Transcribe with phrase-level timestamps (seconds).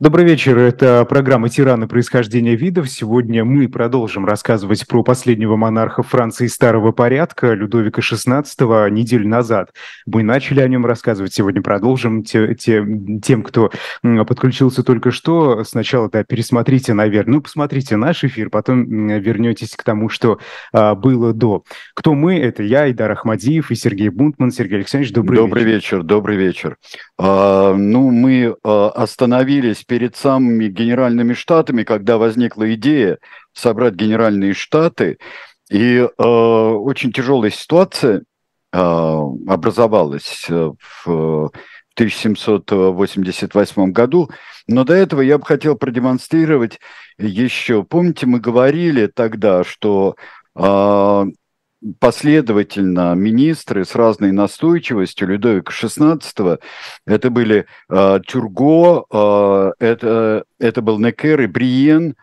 [0.00, 1.88] Добрый вечер, это программа «Тираны.
[1.88, 2.88] Происхождения видов».
[2.88, 9.72] Сегодня мы продолжим рассказывать про последнего монарха Франции старого порядка, Людовика XVI, неделю назад.
[10.06, 12.22] Мы начали о нем рассказывать, сегодня продолжим.
[12.22, 12.86] Те, те,
[13.24, 13.72] тем, кто
[14.04, 20.08] подключился только что, сначала да, пересмотрите, наверное, ну, посмотрите наш эфир, потом вернетесь к тому,
[20.10, 20.38] что
[20.72, 21.64] а, было до.
[21.94, 22.38] Кто мы?
[22.38, 24.52] Это я, Идар Ахмадиев и Сергей Бунтман.
[24.52, 25.96] Сергей Александрович, добрый, добрый вечер.
[25.96, 26.02] вечер.
[26.04, 26.76] Добрый вечер.
[27.18, 33.18] А, ну, мы а, остановились перед самыми генеральными штатами, когда возникла идея
[33.52, 35.18] собрать генеральные штаты,
[35.70, 38.22] и э, очень тяжелая ситуация
[38.72, 40.72] э, образовалась э,
[41.04, 41.50] в
[41.94, 44.30] 1788 году.
[44.66, 46.78] Но до этого я бы хотел продемонстрировать
[47.18, 47.82] еще.
[47.84, 50.14] Помните, мы говорили тогда, что
[50.54, 51.24] э,
[52.00, 55.28] последовательно министры с разной настойчивостью.
[55.28, 56.60] Людовика XVI,
[57.06, 62.14] это были э, Тюрго, э, это, это был Некер и Бриен, э,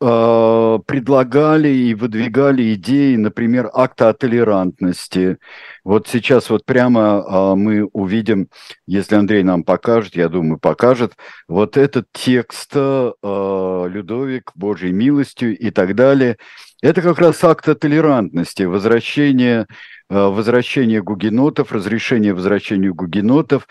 [0.00, 5.36] предлагали и выдвигали идеи, например, акта о толерантности.
[5.84, 8.48] Вот сейчас вот прямо э, мы увидим,
[8.86, 11.12] если Андрей нам покажет, я думаю, покажет,
[11.48, 16.36] вот этот текст э, Людовик, Божьей милостью и так далее–
[16.82, 19.66] это как раз акт о толерантности, возвращение,
[20.08, 23.68] э, возвращение гугенотов, разрешение возвращению гугенотов.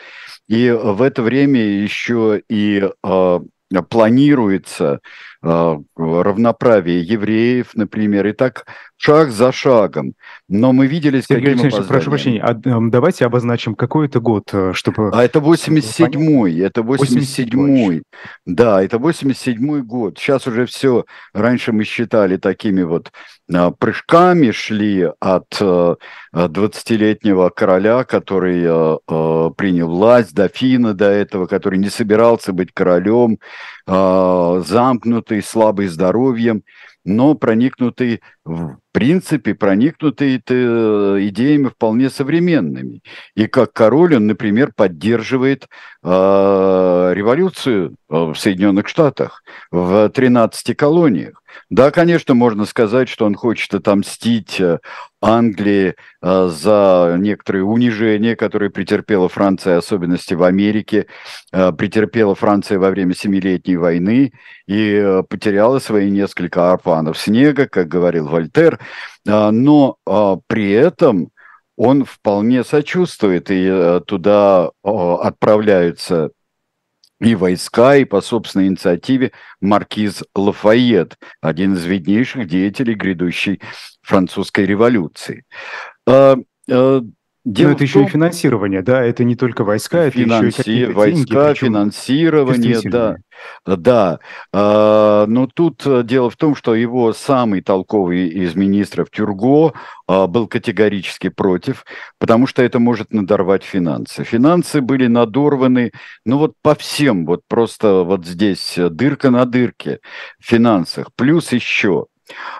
[0.47, 3.39] И в это время еще и э,
[3.89, 4.99] планируется э,
[5.41, 8.65] равноправие евреев, например, и так
[8.99, 10.13] шаг за шагом.
[10.49, 14.49] Но мы видели, с Сергей каким Алексеевич, прошу прощения, а, давайте обозначим, какой это год,
[14.51, 15.11] э, чтобы...
[15.13, 18.03] А это 87-й, это 87-й.
[18.45, 20.17] Да, это 87-й год.
[20.17, 23.11] Сейчас уже все, раньше мы считали такими вот
[23.51, 25.61] а, прыжками шли от
[26.35, 28.63] 20-летнего а, короля, который
[29.53, 33.39] принял власть, дофина до этого, который не собирался быть королем,
[35.29, 36.63] замкнутый, слабый здоровьем
[37.05, 43.01] но проникнутый, в принципе, проникнутый идеями вполне современными.
[43.35, 45.67] И как король он, например, поддерживает
[46.03, 46.07] э,
[47.13, 51.39] революцию в Соединенных Штатах в 13 колониях.
[51.69, 54.79] Да, конечно, можно сказать, что он хочет отомстить э,
[55.21, 61.07] Англии э, за некоторые унижения, которые претерпела Франция, особенности в Америке,
[61.51, 64.31] э, претерпела Франция во время Семилетней войны
[64.67, 68.79] и потеряла свои несколько арпанов снега, как говорил Вольтер,
[69.25, 69.97] но
[70.47, 71.29] при этом
[71.75, 76.31] он вполне сочувствует, и туда отправляются
[77.21, 83.61] и войска, и по собственной инициативе маркиз Лафайет, один из виднейших деятелей грядущей
[84.01, 85.43] французской революции.
[87.49, 90.59] Дело Но это еще том, и финансирование, да, это не только войска, это финанси...
[90.59, 93.15] еще и войска, деньги, финансирование, да,
[93.65, 94.19] да.
[94.53, 99.73] А, но тут э, дело в том, что его самый толковый из министров Тюрго
[100.07, 101.85] а, был категорически против,
[102.19, 104.23] потому что это может надорвать финансы.
[104.23, 105.91] Финансы были надорваны,
[106.25, 110.01] ну вот по всем, вот просто вот здесь дырка на дырке
[110.39, 111.07] в финансах.
[111.15, 112.05] Плюс еще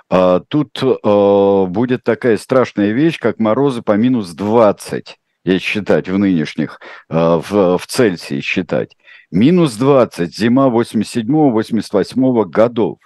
[0.09, 6.79] тут а, будет такая страшная вещь, как морозы по минус 20, если считать в нынешних,
[7.09, 8.95] а, в, в Цельсии считать.
[9.31, 12.97] Минус 20, зима 87-88 годов.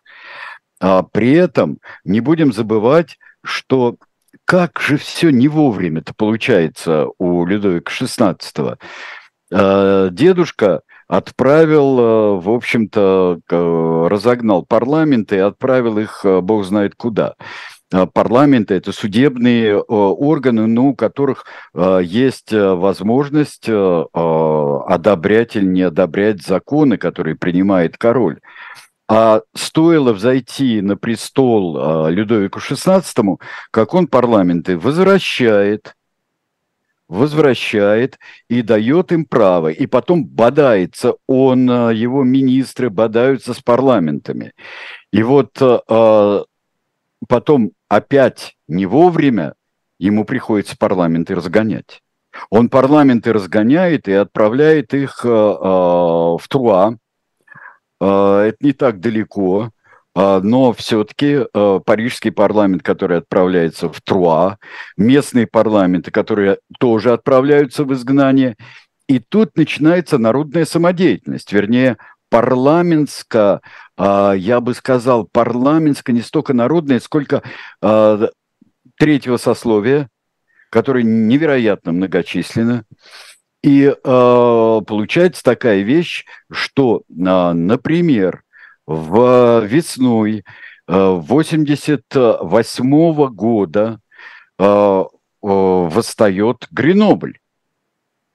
[1.12, 3.96] При этом не будем забывать, что
[4.46, 8.78] как же все не вовремя-то получается у Людовика XVI.
[10.12, 13.40] Дедушка отправил, э, в общем-то,
[14.10, 17.36] разогнал парламент и отправил их, э, бог знает куда.
[17.92, 26.98] Э, парламенты– это судебные органы, ну, у которых есть возможность одобрять или не одобрять законы,
[26.98, 28.40] которые принимает король.
[29.10, 33.38] А стоило взойти на престол Людовику XVI,
[33.70, 35.94] как он парламенты возвращает,
[37.14, 38.18] возвращает
[38.50, 39.68] и дает им право.
[39.68, 44.54] И потом бодается он, э, его министры бодаются с парламентами.
[45.12, 46.44] И вот э, э,
[47.28, 49.54] потом опять не вовремя
[50.00, 52.02] ему приходится парламенты разгонять.
[52.50, 56.98] Он парламенты разгоняет и отправляет их в Труа.
[58.02, 59.70] Это не так далеко.
[60.16, 64.58] А, но все-таки э, парижский парламент, который отправляется в Труа,
[64.98, 68.56] местные парламенты, которые тоже отправляются в изгнание,
[69.08, 71.98] и тут начинается народная самодеятельность, вернее,
[72.30, 73.62] парламентская,
[73.98, 77.44] я бы сказал, парламентская не столько народная, сколько
[77.80, 78.30] а,
[78.98, 80.10] третьего сословия,
[80.72, 82.86] которое невероятно многочисленно,
[83.62, 88.43] И э, получается такая вещь, что, например,
[88.86, 90.44] в весной
[90.88, 94.00] 88 -го года
[94.60, 95.04] э,
[95.42, 97.40] восстает Гренобль.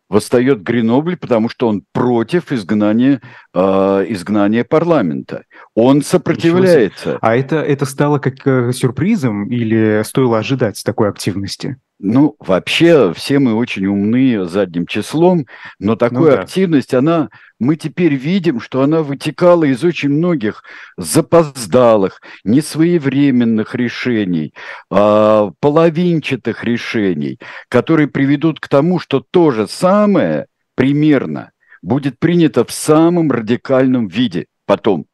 [0.09, 3.21] Восстает Гренобль, потому что он против изгнания,
[3.59, 5.45] э, изгнания парламента.
[5.75, 7.19] Он сопротивляется.
[7.21, 11.77] А это, это стало как э, сюрпризом или стоило ожидать такой активности?
[12.01, 15.47] Ну, вообще, все мы очень умны задним числом,
[15.81, 16.41] но такая ну, да.
[16.43, 17.29] активность, она,
[17.59, 20.63] мы теперь видим, что она вытекала из очень многих
[20.97, 24.55] запоздалых, несвоевременных решений,
[24.93, 30.47] э, половинчатых решений, которые приведут к тому, что то же самое
[30.77, 31.51] примерно
[31.83, 35.07] будет принято в самом радикальном виде потом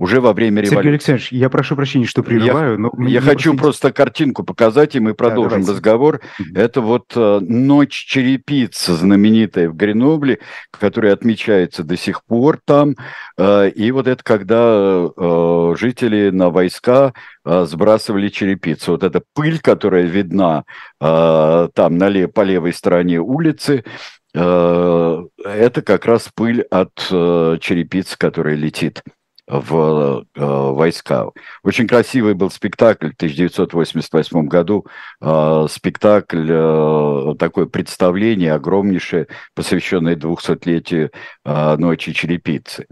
[0.00, 0.76] уже во время революции.
[0.76, 2.90] Сергей Александрович, я прошу прощения, что прерываю, я, но...
[3.06, 3.62] Я хочу просто...
[3.62, 6.22] просто картинку показать, и мы продолжим да, разговор.
[6.54, 10.38] Это вот э, «Ночь черепиц», знаменитая в Гренобле,
[10.70, 12.96] которая отмечается до сих пор там.
[13.36, 17.12] Э, и вот это когда э, жители на войска
[17.44, 18.92] э, сбрасывали черепицу.
[18.92, 20.64] Вот эта пыль, которая видна
[20.98, 23.84] э, там на лев, по левой стороне улицы,
[24.32, 29.02] это как раз пыль от э, черепицы, которая летит
[29.50, 31.26] в э, войска.
[31.64, 34.86] Очень красивый был спектакль в 1988 году,
[35.20, 41.10] э, спектакль, э, такое представление огромнейшее, посвященное 200-летию
[41.44, 42.86] э, Ночи Черепицы.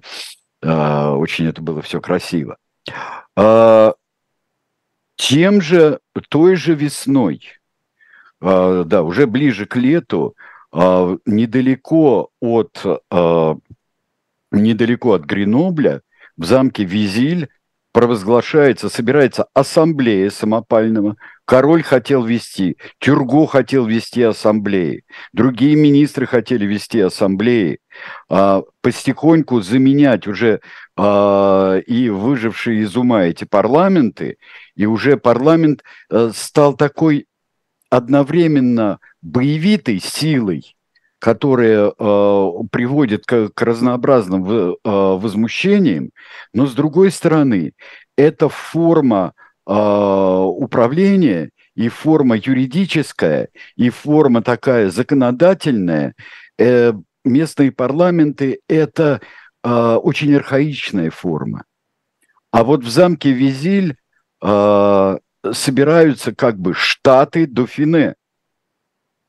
[0.62, 2.56] Э, очень это было все красиво.
[3.36, 3.92] Э,
[5.14, 7.42] тем же, той же весной,
[8.40, 13.54] э, да, уже ближе к лету, э, недалеко от, э,
[14.50, 16.02] недалеко от Гренобля,
[16.36, 17.48] в замке Визиль
[17.92, 21.16] провозглашается, собирается ассамблея самопального.
[21.44, 27.78] Король хотел вести, Тюрго хотел вести ассамблеи, другие министры хотели вести ассамблеи,
[28.28, 30.60] а, постепеньку заменять уже
[30.96, 34.36] а, и выжившие из ума эти парламенты,
[34.76, 37.26] и уже парламент а, стал такой
[37.90, 40.76] одновременно боевитой силой,
[41.18, 46.10] которые э, приводят к, к разнообразным э, возмущениям,
[46.52, 47.72] но с другой стороны,
[48.16, 49.32] это форма
[49.66, 56.14] э, управления и форма юридическая, и форма такая законодательная.
[56.58, 56.92] Э,
[57.24, 59.20] местные парламенты– это
[59.62, 61.64] э, очень архаичная форма.
[62.50, 63.96] А вот в замке Визиль
[64.42, 65.18] э,
[65.52, 68.14] собираются как бы штаты Дофине–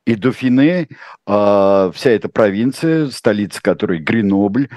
[0.10, 0.88] и Дофине,
[1.28, 4.70] а, вся эта провинция, столица которой Гренобль,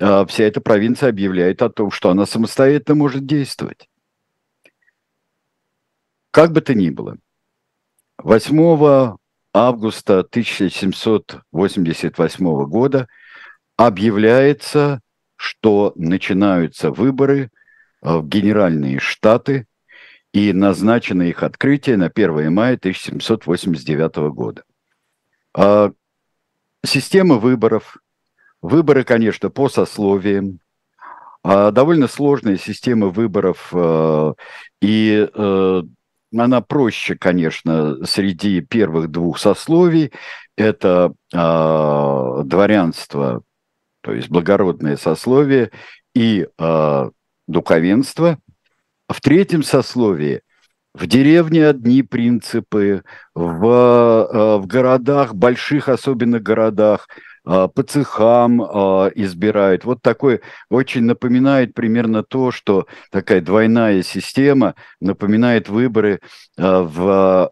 [0.00, 3.88] а, вся эта провинция объявляет о том, что она самостоятельно может действовать.
[6.32, 7.18] Как бы то ни было,
[8.18, 9.16] 8
[9.52, 13.08] августа 1788 года
[13.76, 15.00] объявляется,
[15.36, 17.50] что начинаются выборы
[18.02, 19.66] а, в Генеральные Штаты,
[20.32, 24.62] и назначено их открытие на 1 мая 1789 года.
[25.54, 25.92] А,
[26.84, 27.96] система выборов.
[28.62, 30.60] Выборы, конечно, по сословиям.
[31.42, 33.70] А, довольно сложная система выборов.
[33.72, 34.34] А,
[34.80, 35.28] и
[36.32, 40.12] она проще, конечно, среди первых двух сословий.
[40.56, 43.42] Это дворянство,
[44.00, 45.72] то есть благородное сословие,
[46.14, 46.46] и
[47.48, 48.38] духовенство.
[49.10, 50.42] В третьем сословии
[50.94, 53.02] в деревне одни принципы,
[53.34, 57.08] в, э, в городах, больших особенно городах,
[57.44, 59.84] э, по цехам э, избирают.
[59.84, 66.20] Вот такой очень напоминает примерно то, что такая двойная система напоминает выборы
[66.56, 67.50] в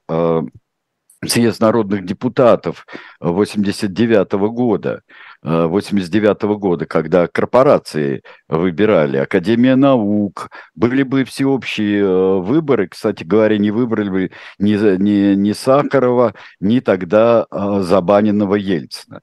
[1.27, 2.87] съезд народных депутатов
[3.19, 5.03] 89 года.
[5.43, 13.57] 89 -го года, когда корпорации выбирали, Академия наук, были бы всеобщие э, выборы, кстати говоря,
[13.57, 19.21] не выбрали бы ни, ни, ни Сахарова, ни тогда э, забаненного Ельцина.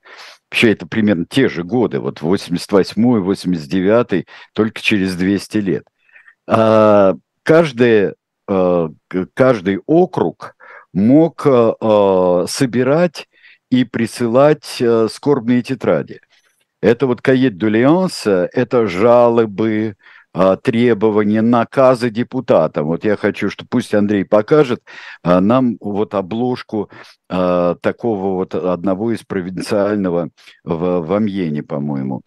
[0.50, 5.84] Вообще это примерно те же годы, вот 88-й, 89-й, только через 200 лет.
[6.48, 8.14] А каждый,
[8.48, 8.90] э,
[9.34, 10.56] каждый округ
[10.94, 11.42] мог
[12.48, 13.28] собирать
[13.70, 16.20] и присылать э, скорбные тетради.
[16.82, 19.96] Это вот кает дулианса, это жалобы,
[20.36, 22.86] э, требования, наказы депутатам.
[22.86, 24.84] Вот я хочу, что пусть Андрей покажет
[25.24, 26.92] э, нам вот обложку
[27.28, 30.30] э, такого вот одного из провинциального
[30.64, 32.22] в, в Амьене, по-моему,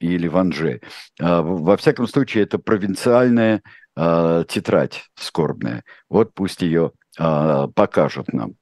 [0.00, 0.80] или в Анже.
[1.18, 3.62] Во всяком случае, это провинциальная
[3.94, 5.82] тетрадь скорбная.
[6.08, 8.54] Вот пусть ее покажут нам.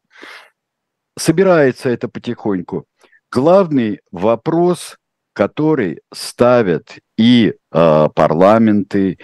[1.18, 2.85] Собирается это потихоньку.
[3.30, 4.96] главный вопрос,
[5.32, 9.18] который ставят и э, парламенты,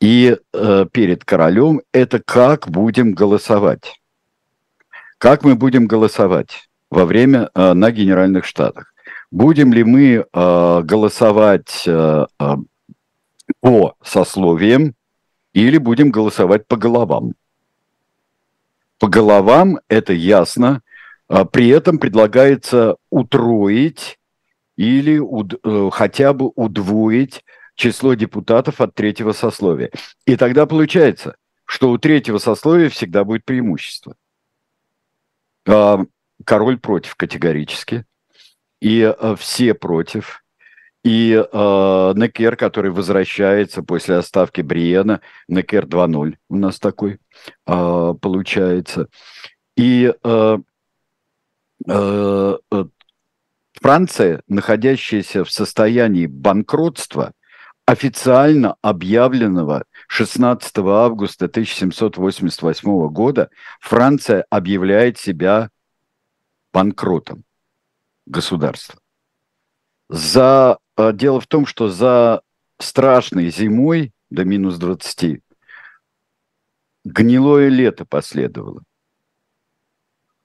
[0.00, 4.00] и э, перед королем, это как будем голосовать.
[5.18, 8.92] Как мы будем голосовать во время э, на Генеральных Штатах?
[9.30, 12.56] Будем ли мы э, голосовать э, э,
[13.60, 14.94] по сословиям
[15.54, 17.32] или будем голосовать по головам?
[18.98, 20.82] По головам это ясно.
[21.34, 24.20] А при этом предлагается утроить
[24.76, 29.90] или уд, э, хотя бы удвоить число депутатов от третьего сословия.
[30.26, 34.14] И тогда получается, что у третьего сословия всегда будет преимущество.
[35.66, 36.04] А,
[36.44, 38.04] король против категорически,
[38.80, 40.44] и а, все против.
[41.02, 47.18] И э, Некер, который возвращается после оставки Бриена, Некер 2.0 у нас такой
[47.66, 49.08] э, получается.
[49.76, 50.58] И э, э,
[53.80, 57.32] Франция, находящаяся в состоянии банкротства,
[57.86, 63.50] официально объявленного 16 августа 1788 года
[63.80, 65.70] Франция объявляет себя
[66.72, 67.44] банкротом
[68.26, 68.98] государства.
[70.08, 72.42] За, а, дело в том, что за
[72.78, 75.42] страшной зимой до минус 20
[77.04, 78.82] гнилое лето последовало.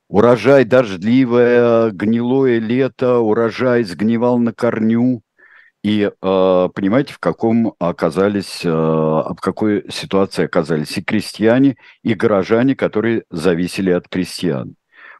[0.10, 5.22] Урожай дождливое, гнилое лето, урожай сгнивал на корню–
[5.84, 12.76] и э, понимаете, в каком оказались, э, в какой ситуации оказались и крестьяне, и горожане,
[12.76, 14.76] которые зависели от крестьян.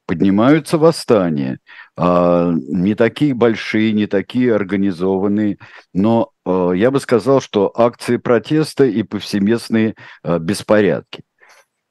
[0.06, 1.60] Поднимаются восстания,
[1.96, 5.60] э, не такие большие, не такие организованные,
[5.94, 11.24] но э, я бы сказал, что акции протеста и повсеместные э, беспорядки.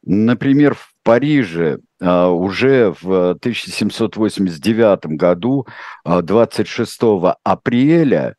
[0.05, 0.77] Например,
[1.09, 5.67] Париже Uh, уже в 1789 году,
[6.07, 7.01] uh, 26
[7.43, 8.37] апреля,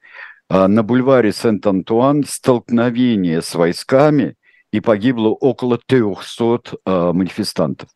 [0.49, 4.37] uh, на бульваре Сент-Антуан столкновение с войсками,
[4.71, 7.89] и погибло около 300 манифестантов.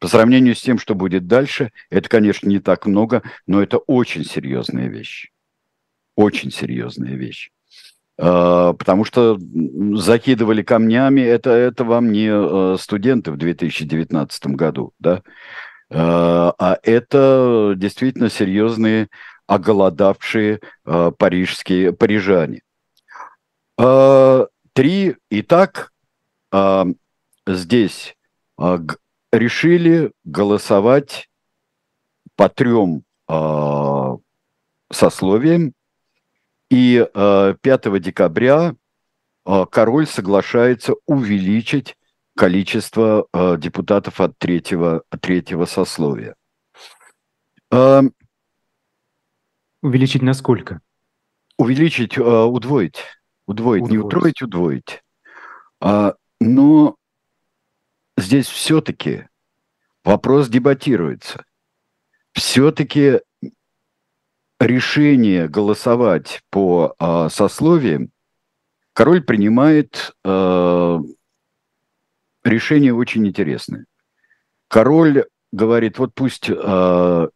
[0.00, 4.22] По сравнению с тем, что будет дальше, это, конечно, не так много, но это очень
[4.22, 5.30] серьезная вещь.
[6.14, 7.50] Очень серьезная вещь.
[8.18, 9.38] А, потому что
[9.94, 15.22] закидывали камнями, это, это вам не э, студенты в 2019 году, да,
[15.90, 19.08] а, а это действительно серьезные
[19.46, 22.62] оголодавшие а, парижские парижане.
[24.72, 25.92] Три, и так
[27.46, 28.16] здесь
[29.30, 31.28] решили голосовать
[32.36, 33.02] по трем
[34.90, 35.74] сословиям,
[36.70, 38.74] и э, 5 декабря
[39.44, 41.96] э, король соглашается увеличить
[42.36, 46.34] количество э, депутатов от третьего, третьего сословия.
[47.70, 48.02] Э,
[49.82, 50.80] увеличить на сколько?
[51.58, 53.02] Увеличить, э, удвоить.
[53.46, 53.90] Удвоить, удвоить.
[53.90, 55.02] не утроить, удвоить.
[55.80, 56.96] А, но
[58.16, 59.28] здесь все-таки
[60.04, 61.44] вопрос дебатируется.
[62.32, 63.20] Все-таки
[64.58, 68.10] решение голосовать по э, сословиям,
[68.92, 70.98] король принимает э,
[72.44, 73.86] решение очень интересное.
[74.68, 77.28] Король говорит, вот пусть э,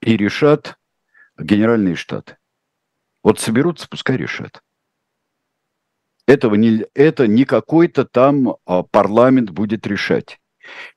[0.00, 0.76] и решат
[1.38, 2.36] генеральные штаты.
[3.22, 4.62] Вот соберутся, пускай решат.
[6.26, 8.56] Этого не, это не какой-то там
[8.90, 10.40] парламент будет решать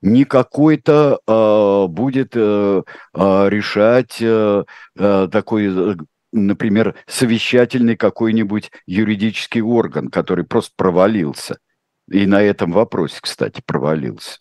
[0.01, 2.83] не какой-то э, будет э,
[3.13, 4.63] э, решать э,
[4.97, 5.95] э, такой, э,
[6.31, 11.59] например, совещательный какой-нибудь юридический орган, который просто провалился.
[12.09, 14.39] И на этом вопросе, кстати, провалился.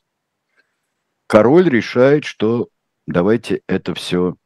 [1.26, 2.68] Король решает, что
[3.06, 4.36] давайте это все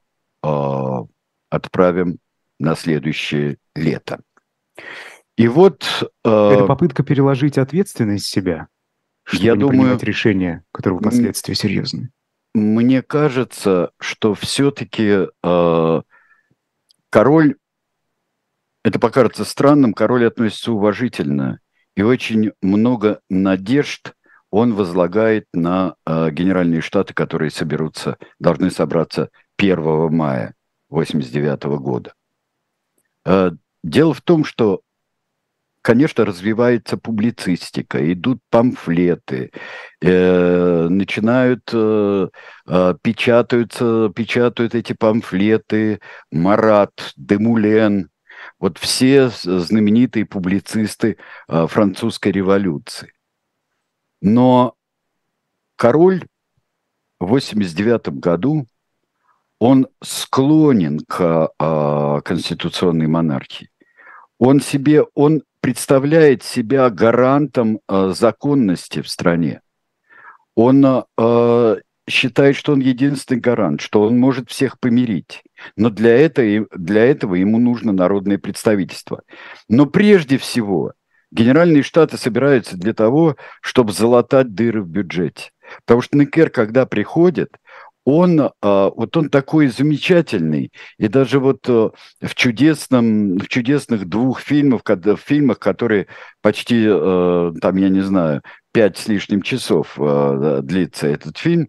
[0.42, 0.98] э,
[1.50, 2.18] отправим
[2.58, 4.20] на следующее лето.
[5.36, 5.84] И вот...
[6.24, 8.68] Э, это попытка переложить ответственность себя
[9.24, 12.10] чтобы я не думаю, принимать решения, которые впоследствии серьезные?
[12.54, 16.02] Мне кажется, что все-таки э,
[17.10, 17.56] король,
[18.84, 21.60] это покажется странным, король относится уважительно,
[21.96, 24.14] и очень много надежд
[24.50, 30.54] он возлагает на э, Генеральные Штаты, которые соберутся, должны собраться 1 мая
[30.90, 32.14] 1989 года.
[33.24, 33.52] Э,
[33.82, 34.82] дело в том, что
[35.82, 39.50] конечно, развивается публицистика, идут памфлеты,
[40.00, 42.28] э, начинают, э,
[42.68, 48.08] э, печатаются, печатают эти памфлеты Марат, Демулен,
[48.58, 53.12] вот все знаменитые публицисты э, французской революции.
[54.20, 54.74] Но
[55.76, 56.24] король
[57.18, 58.66] в 89 году
[59.58, 63.68] он склонен к э, конституционной монархии.
[64.38, 69.62] Он себе, он представляет себя гарантом э, законности в стране.
[70.56, 71.76] Он э,
[72.10, 75.42] считает, что он единственный гарант, что он может всех помирить.
[75.76, 79.22] Но для этого, для этого ему нужно народное представительство.
[79.68, 80.92] Но прежде всего,
[81.30, 85.50] Генеральные Штаты собираются для того, чтобы залатать дыры в бюджете.
[85.86, 87.56] Потому что Некер, когда приходит,
[88.04, 91.90] он, а, вот он такой замечательный, и даже вот э,
[92.20, 96.08] в чудесном, в чудесных двух фильмах, в фильмах, которые
[96.40, 98.42] почти, э, там, я не знаю,
[98.72, 101.68] пять с лишним часов э, длится этот фильм,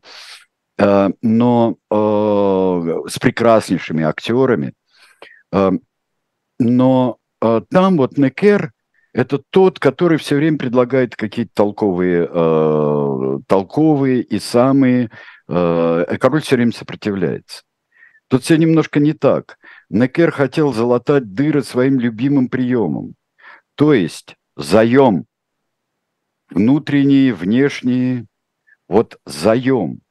[1.21, 4.73] но с прекраснейшими актерами,
[6.59, 8.71] но там вот Некер
[9.13, 15.11] это тот, который все время предлагает какие-то толковые, э, толковые и самые...
[15.47, 17.63] Э, король все время сопротивляется.
[18.27, 19.57] Тут все немножко не так.
[19.89, 23.15] Некер хотел залатать дыры своим любимым приемом.
[23.75, 25.25] То есть заем.
[26.49, 28.25] Внутренние, внешние.
[28.87, 30.01] Вот заем.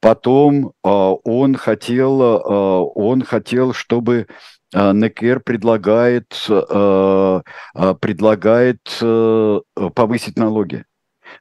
[0.00, 4.26] Потом э, он хотел, э, он хотел, чтобы
[4.74, 7.42] а, Некер предлагает, а,
[7.74, 9.60] а, предлагает э,
[9.94, 10.84] повысить налоги,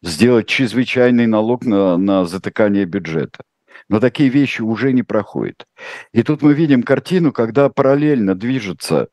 [0.02, 3.44] сделать чрезвычайный налог на, на затыкание бюджета.
[3.90, 5.66] Но такие вещи уже не проходят.
[6.12, 9.08] И тут мы видим картину, когда параллельно движется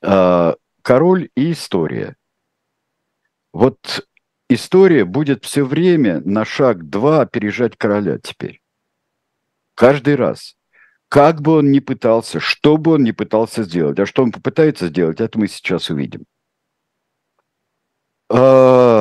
[0.00, 2.16] король и история.
[3.52, 4.06] Вот
[4.48, 8.60] история будет все время на шаг два опережать короля теперь.
[9.74, 10.56] Каждый раз.
[11.08, 14.86] Как бы он ни пытался, что бы он ни пытался сделать, а что он попытается
[14.86, 16.24] сделать, это мы сейчас увидим.
[18.28, 18.99] А,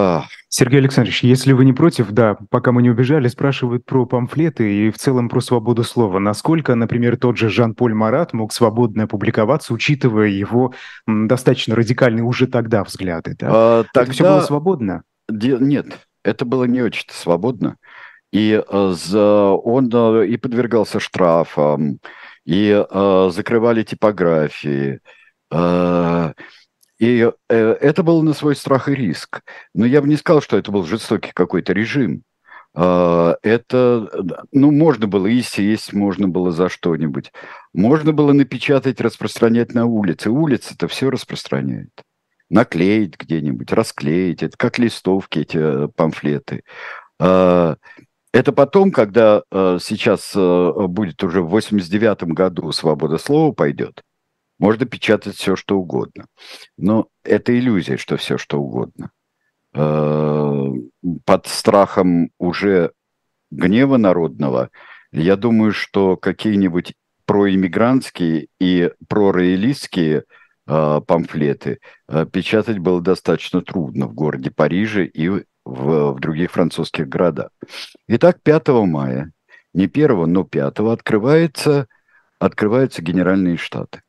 [0.50, 4.91] Сергей Александрович, если вы не против, да, пока мы не убежали, спрашивают про памфлеты и
[4.91, 6.19] в целом про свободу слова.
[6.19, 10.74] Насколько, например, тот же Жан-Поль Марат мог свободно публиковаться, учитывая его
[11.08, 13.36] достаточно радикальные уже тогда взгляды?
[13.38, 13.47] Да?
[13.52, 14.02] А, тогда...
[14.02, 15.04] Это все было свободно?
[15.30, 17.78] Нет, это было не очень свободно
[18.32, 18.95] и э,
[19.63, 22.00] он э, и подвергался штрафам,
[22.45, 25.00] и э, закрывали типографии.
[27.00, 29.42] И это было на свой страх и риск.
[29.74, 32.24] Но я бы не сказал, что это был жестокий какой-то режим.
[32.76, 34.10] Это,
[34.52, 37.32] ну, можно было и сесть, можно было за что-нибудь.
[37.74, 40.30] Можно было напечатать, распространять на улице.
[40.30, 42.04] Улица-то все распространяет.
[42.50, 44.44] Наклеить где-нибудь, расклеить.
[44.44, 46.64] Это как листовки, эти памфлеты.
[48.32, 54.04] Это потом, когда э, сейчас э, будет уже в 89 году свобода слова пойдет,
[54.60, 56.28] можно печатать все, что угодно.
[56.78, 59.12] Но это иллюзия, что все, что угодно.
[59.74, 60.67] Э,
[61.26, 62.91] под страхом уже
[63.52, 64.69] гнева народного,
[65.12, 66.93] я думаю, что какие-нибудь
[67.26, 70.24] проиммигрантские и пророялистские
[70.67, 77.08] э, памфлеты э, печатать было достаточно трудно в городе Париже и в, в других французских
[77.08, 77.50] городах.
[78.08, 79.32] Итак, 5 мая,
[79.74, 81.88] не 1, но 5 открывается,
[82.39, 84.02] открываются Генеральные Штаты.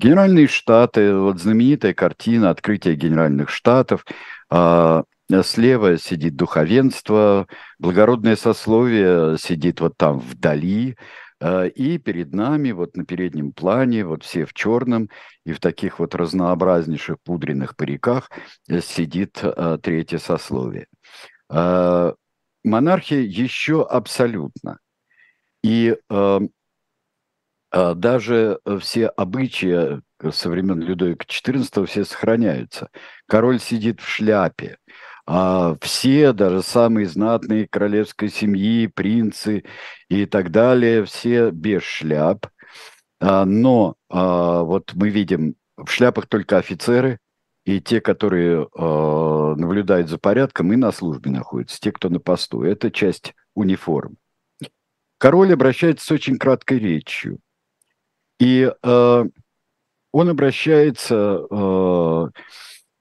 [0.00, 4.06] Генеральные Штаты, вот знаменитая картина открытия Генеральных Штатов,
[4.48, 5.04] а,
[5.42, 7.46] слева сидит духовенство,
[7.78, 10.96] благородное сословие сидит вот там вдали,
[11.38, 15.10] а, и перед нами, вот на переднем плане, вот все в черном
[15.44, 18.30] и в таких вот разнообразнейших пудренных париках
[18.82, 20.86] сидит а, третье сословие.
[21.50, 24.78] Монархия еще абсолютно.
[25.62, 25.94] И
[27.72, 32.90] даже все обычаи со времен Людовика XIV все сохраняются.
[33.26, 34.78] Король сидит в шляпе,
[35.32, 39.64] а все, даже самые знатные королевской семьи, принцы
[40.08, 42.46] и так далее, все без шляп.
[43.20, 47.18] А, но а, вот мы видим в шляпах только офицеры
[47.64, 52.62] и те, которые а, наблюдают за порядком и на службе находятся, те, кто на посту.
[52.62, 54.16] Это часть униформ.
[55.18, 57.38] Король обращается с очень краткой речью.
[58.40, 58.68] И
[60.12, 61.46] он обращается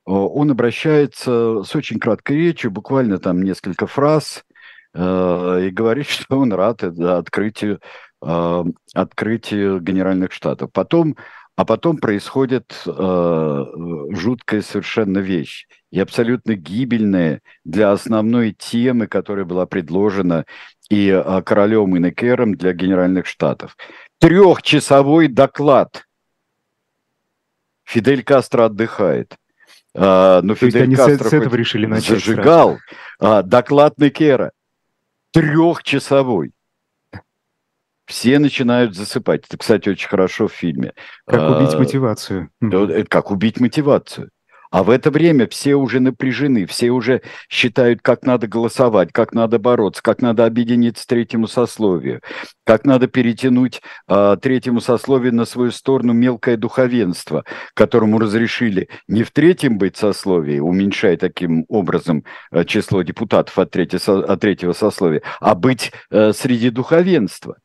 [0.09, 4.43] Э, он обращается с очень краткой речью, буквально там несколько фраз,
[4.93, 7.79] э, и говорит, что он рад открытию,
[8.23, 8.63] э,
[8.95, 10.71] открытию Генеральных Штатов.
[10.73, 11.15] Потом,
[11.55, 20.45] а потом происходит жуткая совершенно вещь и абсолютно гибельная для основной темы, которая была предложена
[20.89, 23.75] и королем и Некером для Генеральных Штатов.
[24.19, 26.05] Трехчасовой доклад.
[27.85, 29.35] Фидель Кастро отдыхает.
[29.95, 32.77] А, но Фидель они Кастро с, этого решили начать зажигал
[33.19, 34.51] а, доклад Некера
[35.31, 36.53] трехчасовой.
[38.05, 39.45] все начинают засыпать.
[39.47, 40.93] Это, кстати, очень хорошо в фильме.
[41.25, 42.51] Как убить а, мотивацию.
[43.09, 44.29] Как убить мотивацию.
[44.71, 49.57] А в это время все уже напряжены, все уже считают, как надо голосовать, как надо
[49.57, 52.21] бороться, как надо объединиться третьему сословию,
[52.65, 59.31] как надо перетянуть э, третьему сословию на свою сторону мелкое духовенство, которому разрешили не в
[59.31, 65.55] третьем быть сословии, уменьшая таким образом э, число депутатов от, третьего, от третьего сословия, а
[65.55, 67.57] быть э, среди духовенства.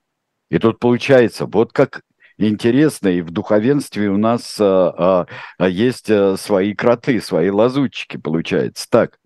[0.50, 2.00] И тут получается, вот как
[2.38, 5.26] интересно, и в духовенстве у нас а,
[5.58, 8.86] а, есть а, свои кроты, свои лазутчики, получается.
[8.90, 9.18] Так.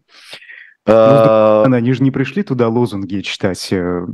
[0.86, 1.64] Ну, а...
[1.64, 3.72] Они же не пришли туда лозунги читать.
[3.72, 4.06] Э,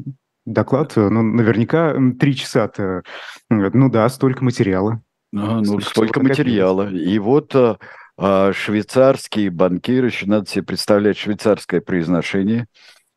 [0.44, 3.02] доклад, э, ну, наверняка три часа-то,
[3.48, 5.00] ну да, столько материала.
[5.34, 6.88] А, ну, столько, столько материала.
[6.90, 7.78] И вот а,
[8.16, 12.66] а, швейцарские банкиры, еще надо себе представлять швейцарское произношение,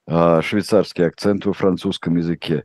[0.08, 2.64] а, швейцарский акцент во французском языке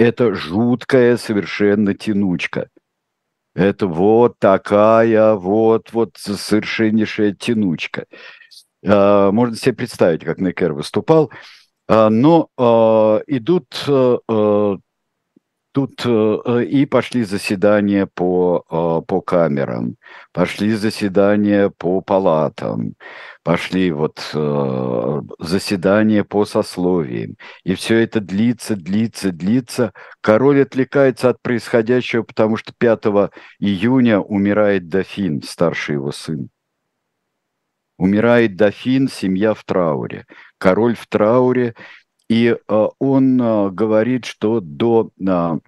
[0.00, 2.70] это жуткая совершенно тянучка.
[3.54, 8.06] Это вот такая вот, вот совершеннейшая тянучка.
[8.86, 11.30] А, можно себе представить, как Некер выступал.
[11.86, 13.66] А, но а, идут
[15.72, 19.96] Тут э, и пошли заседания по, э, по камерам,
[20.32, 22.94] пошли заседания по палатам,
[23.44, 27.36] пошли вот э, заседания по сословиям.
[27.62, 29.92] И все это длится, длится, длится.
[30.20, 33.30] Король отвлекается от происходящего, потому что 5
[33.60, 36.48] июня умирает дофин, старший его сын.
[37.96, 40.24] Умирает дофин, семья в трауре.
[40.58, 41.74] Король в трауре,
[42.30, 45.10] и э, он э, говорит, что до...
[45.20, 45.58] Э,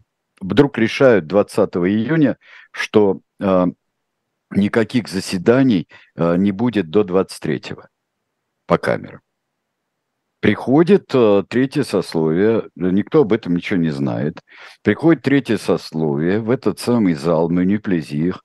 [0.40, 2.38] вдруг решают 20 июня,
[2.72, 3.20] что
[4.50, 7.84] никаких заседаний не будет до 23-го
[8.66, 9.20] по камерам.
[10.40, 11.14] Приходит
[11.48, 14.40] третье сословие, никто об этом ничего не знает.
[14.82, 18.42] Приходит третье сословие в этот самый зал Мюниплезир,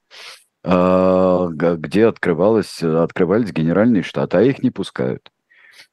[0.63, 5.31] где открывалось, открывались генеральные штаты, а их не пускают.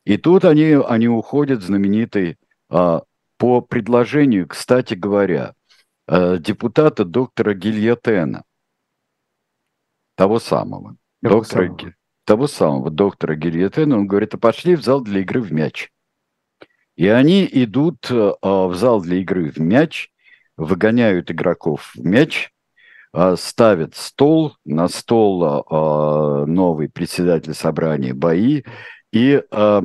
[0.04, 2.36] И тут они, они уходят, знаменитый,
[2.68, 3.02] а,
[3.38, 5.54] по предложению, кстати говоря,
[6.06, 8.44] а, депутата доктора Гильотена,
[10.14, 11.94] того самого, того доктора, самого.
[12.24, 15.90] того самого доктора Гильотена, он говорит, а пошли в зал для игры в мяч.
[16.96, 20.10] И они идут а, в зал для игры в мяч,
[20.56, 22.50] выгоняют игроков в мяч,
[23.36, 28.62] ставят стол, на стол а, новый председатель собрания бои,
[29.12, 29.84] и а,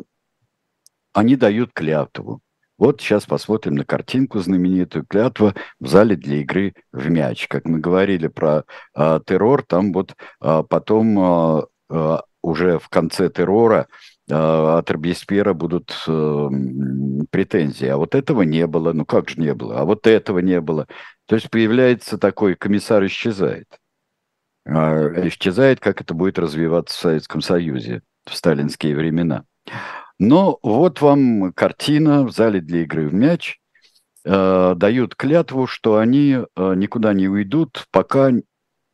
[1.19, 2.41] они дают клятву.
[2.77, 7.47] Вот сейчас посмотрим на картинку знаменитую клятву в зале для игры в мяч.
[7.49, 13.87] Как мы говорили про а, террор, там вот а, потом а, уже в конце террора
[14.31, 16.49] а, от Робеспьера будут а,
[17.29, 17.87] претензии.
[17.87, 18.93] А вот этого не было.
[18.93, 19.81] Ну как же не было?
[19.81, 20.87] А вот этого не было.
[21.25, 23.67] То есть появляется такой комиссар исчезает.
[24.65, 29.43] А, исчезает, как это будет развиваться в Советском Союзе в сталинские времена.
[30.19, 33.59] Но вот вам картина в зале для игры в мяч.
[34.25, 38.31] Э, дают клятву, что они э, никуда не уйдут, пока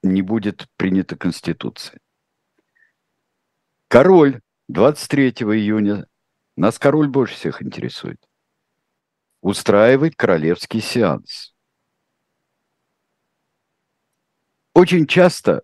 [0.03, 1.99] не будет принята Конституция.
[3.87, 6.07] Король 23 июня,
[6.55, 8.23] нас король больше всех интересует,
[9.41, 11.55] устраивает королевский сеанс.
[14.75, 15.63] Очень часто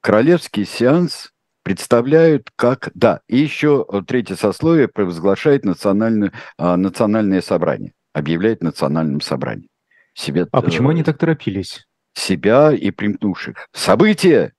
[0.00, 1.34] королевский сеанс
[1.66, 2.92] представляют как...
[2.94, 9.68] Да, и еще э, третье сословие провозглашает национальное, а, национальное собрание, объявляет национальным собранием.
[10.14, 11.88] Себе, а почему они так торопились?
[12.14, 13.66] Себя и примкнувших.
[13.72, 14.52] События!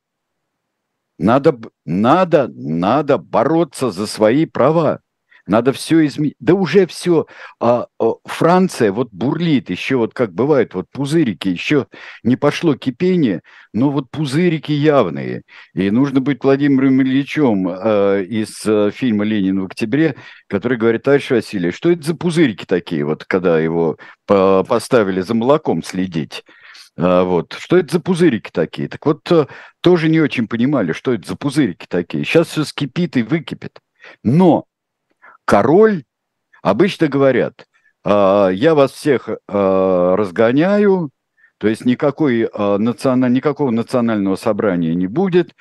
[1.17, 4.99] Надо, надо, надо бороться за свои права.
[5.47, 6.35] Надо все изменить.
[6.39, 7.25] Да уже все.
[7.59, 11.87] А, а, Франция вот бурлит, еще вот как бывает, вот пузырики, еще
[12.23, 13.41] не пошло кипение,
[13.73, 15.43] но вот пузырики явные.
[15.73, 20.15] И нужно быть Владимиром Ильичем а, из а, фильма «Ленин в октябре»,
[20.47, 25.33] который говорит, товарищ Василий, что это за пузырики такие, вот когда его по поставили за
[25.33, 26.43] молоком следить?
[26.97, 27.53] А, вот.
[27.53, 28.89] Что это за пузырики такие?
[28.89, 29.47] Так вот, а,
[29.81, 32.25] тоже не очень понимали, что это за пузырики такие.
[32.25, 33.79] Сейчас все скипит и выкипит.
[34.23, 34.65] Но
[35.47, 36.03] король,
[36.61, 37.65] обычно говорят,
[38.03, 41.09] «А, я вас всех а, разгоняю,
[41.57, 43.31] то есть никакой, а, националь...
[43.31, 45.55] никакого национального собрания не будет,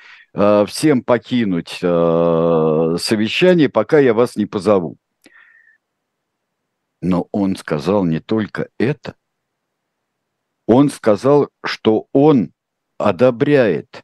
[0.67, 4.97] всем покинуть совещание, пока я вас не позову.
[7.01, 9.15] Но он сказал не только это.
[10.67, 12.51] Он сказал, что он
[12.99, 14.03] одобряет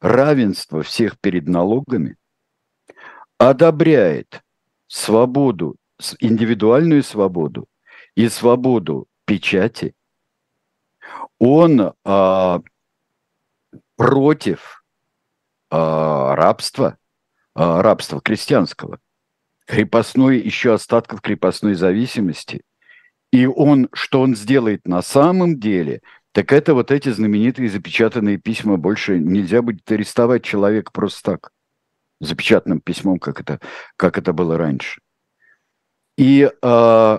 [0.00, 2.16] равенство всех перед налогами,
[3.36, 4.40] одобряет
[4.86, 5.76] свободу,
[6.20, 7.66] индивидуальную свободу
[8.14, 9.94] и свободу печати,
[11.38, 12.60] Он э,
[13.96, 14.84] против
[15.70, 16.98] э, рабства,
[17.54, 19.00] э, рабства крестьянского,
[19.66, 22.62] крепостной, еще остатков крепостной зависимости.
[23.32, 26.00] И он, что он сделает на самом деле,
[26.32, 28.76] так это вот эти знаменитые запечатанные письма.
[28.76, 31.50] Больше нельзя будет арестовать человека просто так,
[32.20, 33.60] запечатанным письмом, как это,
[33.96, 35.00] как это было раньше.
[36.16, 37.18] И, э,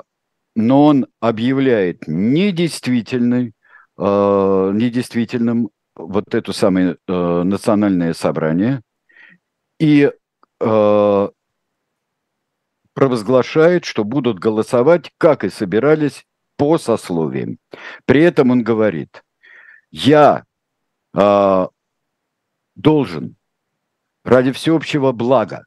[0.56, 3.54] но он объявляет недействительной,
[3.98, 8.82] э, недействительным вот это самое э, национальное собрание
[9.80, 10.12] и
[10.60, 11.28] э,
[12.94, 16.26] провозглашает, что будут голосовать, как и собирались,
[16.58, 17.60] по сословиям.
[18.06, 19.24] При этом он говорит,
[19.92, 20.44] я
[21.16, 21.68] э,
[22.76, 23.36] должен
[24.28, 25.66] ради всеобщего блага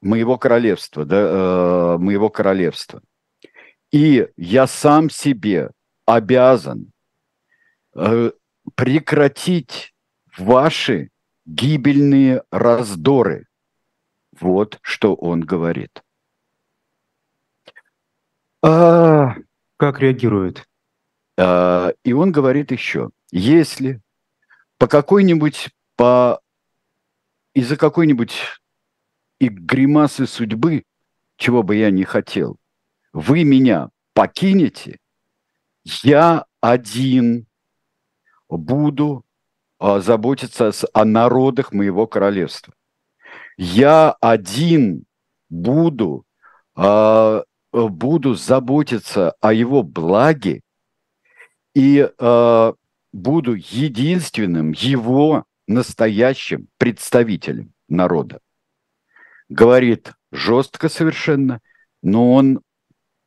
[0.00, 3.02] моего королевства, да, э, моего королевства,
[3.92, 5.70] и я сам себе
[6.06, 6.90] обязан
[7.94, 8.30] э,
[8.74, 9.94] прекратить
[10.38, 11.10] ваши
[11.44, 13.46] гибельные раздоры.
[14.40, 16.02] Вот что он говорит.
[18.62, 19.34] А,
[19.76, 20.66] как реагирует?
[21.36, 24.00] А, и он говорит еще, если
[24.78, 26.40] по какой-нибудь, по
[27.58, 28.36] из-за какой-нибудь
[29.40, 30.84] и гримасы судьбы,
[31.36, 32.56] чего бы я не хотел,
[33.12, 34.98] вы меня покинете,
[36.04, 37.48] я один
[38.48, 39.24] буду
[39.80, 42.74] а, заботиться о народах моего королевства.
[43.56, 45.04] Я один
[45.48, 46.24] буду,
[46.76, 47.42] а,
[47.72, 50.60] буду заботиться о его благе
[51.74, 52.74] и а,
[53.12, 58.40] буду единственным его настоящим представителем народа.
[59.48, 61.60] Говорит жестко совершенно,
[62.02, 62.60] но он,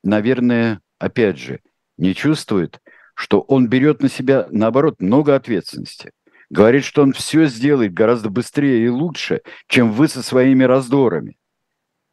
[0.03, 1.61] наверное, опять же,
[1.97, 2.81] не чувствует,
[3.15, 6.11] что он берет на себя, наоборот, много ответственности.
[6.49, 11.37] Говорит, что он все сделает гораздо быстрее и лучше, чем вы со своими раздорами.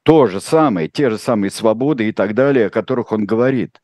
[0.04, 3.80] То же самое, те же самые свободы и так далее, о которых он говорит.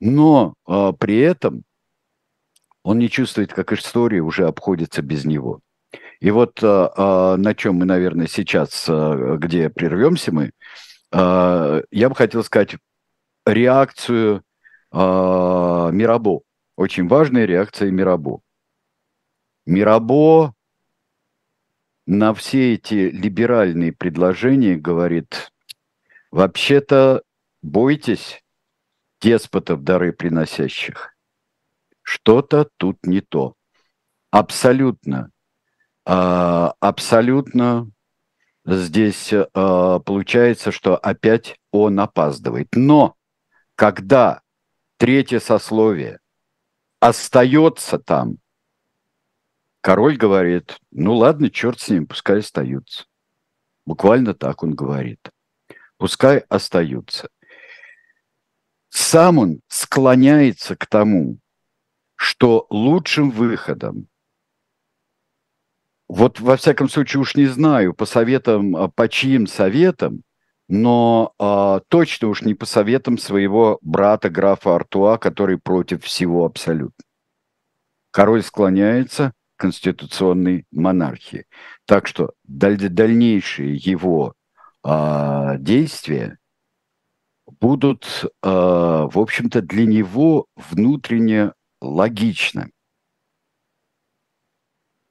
[0.00, 1.64] Но э, при этом
[2.82, 5.60] он не чувствует, как история уже обходится без него.
[6.20, 10.52] И вот э, э, на чем мы, наверное, сейчас, э, где прервемся мы,
[11.14, 12.76] я бы хотел сказать
[13.44, 14.42] реакцию
[14.90, 16.40] Мирабо.
[16.74, 18.40] Очень важная реакция Мирабо.
[19.66, 20.54] Мирабо
[22.06, 25.52] на все эти либеральные предложения говорит,
[26.30, 27.24] вообще-то
[27.60, 28.42] бойтесь
[29.20, 31.11] деспотов дары приносящих.
[32.12, 33.54] Что-то тут не то.
[34.30, 35.30] Абсолютно,
[36.04, 36.10] э,
[36.78, 37.90] абсолютно
[38.66, 42.68] здесь э, получается, что опять он опаздывает.
[42.74, 43.16] Но
[43.76, 44.42] когда
[44.98, 46.18] третье сословие
[47.00, 48.36] остается там,
[49.80, 53.06] король говорит, ну ладно, черт с ним, пускай остаются.
[53.86, 55.30] Буквально так он говорит.
[55.96, 57.30] Пускай остаются.
[58.90, 61.38] Сам он склоняется к тому,
[62.22, 64.06] что лучшим выходом,
[66.08, 70.22] вот во всяком случае уж не знаю, по советам, а по чьим советам,
[70.68, 77.04] но э, точно уж не по советам своего брата графа Артуа, который против всего абсолютно.
[78.12, 81.46] Король склоняется к конституционной монархии.
[81.86, 84.34] Так что даль- дальнейшие его
[84.84, 86.38] э, действия
[87.60, 91.52] будут, э, в общем-то, для него внутренне
[91.82, 92.70] логичны.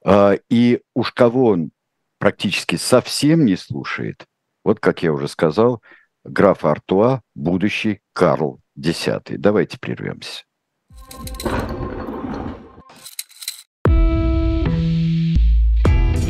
[0.04, 1.70] Э, и уж кого он
[2.18, 4.26] практически совсем не слушает,
[4.64, 5.82] вот, как я уже сказал,
[6.24, 9.08] граф Артуа, будущий Карл X.
[9.28, 10.44] Давайте прервемся.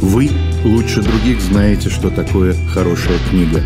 [0.01, 0.29] Вы
[0.65, 3.61] лучше других знаете, что такое хорошая книга.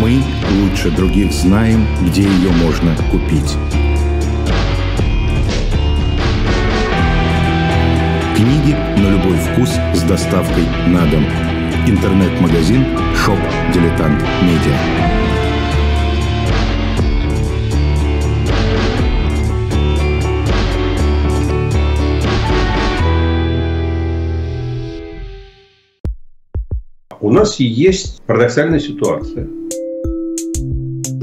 [0.00, 0.22] Мы
[0.60, 3.56] лучше других знаем, где ее можно купить.
[8.36, 11.24] Книги на любой вкус с доставкой на дом.
[11.86, 13.40] Интернет-магазин Shop
[13.72, 14.76] Дилетант Медиа.
[27.18, 29.48] У нас есть парадоксальная ситуация.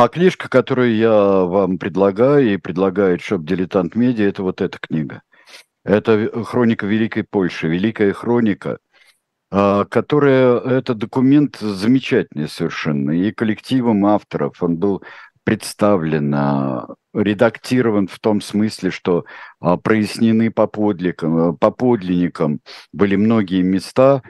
[0.00, 5.22] А книжка, которую я вам предлагаю и предлагает shop diletant media, это вот эта книга.
[5.84, 8.78] Это хроника Великой Польши, Великая хроника,
[9.50, 14.62] а, которая, это документ замечательный совершенно, и коллективом авторов.
[14.62, 15.02] Он был
[15.42, 19.24] представлен, а, редактирован в том смысле, что
[19.58, 22.60] а, прояснены по подлинникам, по подлинникам
[22.92, 24.22] были многие места.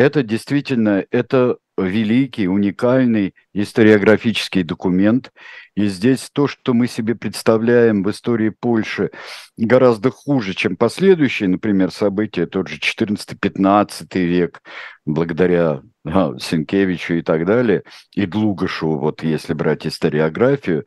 [0.00, 5.30] Это действительно, это великий, уникальный историографический документ.
[5.76, 9.10] И здесь то, что мы себе представляем в истории Польши,
[9.58, 14.62] гораздо хуже, чем последующие, например, события, тот же 14-15 век,
[15.04, 17.82] благодаря а, Сенкевичу и так далее,
[18.14, 20.86] и Длугашу, вот если брать историографию,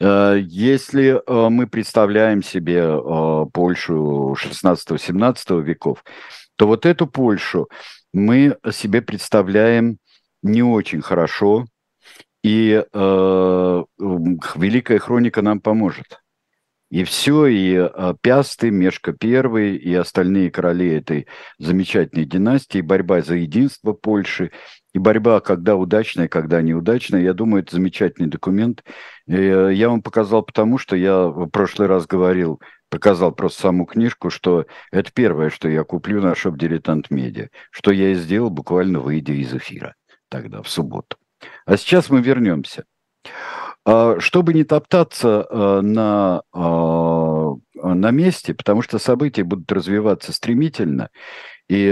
[0.00, 6.02] э, если э, мы представляем себе э, Польшу 16-17 веков,
[6.56, 7.68] то вот эту Польшу
[8.18, 9.98] мы себе представляем
[10.42, 11.66] не очень хорошо,
[12.42, 16.20] и э, Великая Хроника нам поможет.
[16.90, 21.26] И все, и э, Пясты, Мешка Первый, и остальные короли этой
[21.58, 24.52] замечательной династии, борьба за единство Польши,
[24.94, 28.84] и борьба, когда удачная, когда неудачная, я думаю, это замечательный документ.
[29.26, 32.58] И э, я вам показал потому, что я в прошлый раз говорил,
[32.90, 37.90] показал просто саму книжку, что это первое, что я куплю на шоп «Дилетант Медиа», что
[37.90, 39.94] я и сделал, буквально выйдя из эфира
[40.28, 41.16] тогда, в субботу.
[41.66, 42.84] А сейчас мы вернемся.
[43.84, 51.08] А, чтобы не топтаться а, на, а, на месте, потому что события будут развиваться стремительно,
[51.70, 51.90] и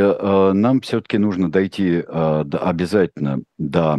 [0.54, 3.98] нам все-таки нужно дойти обязательно до,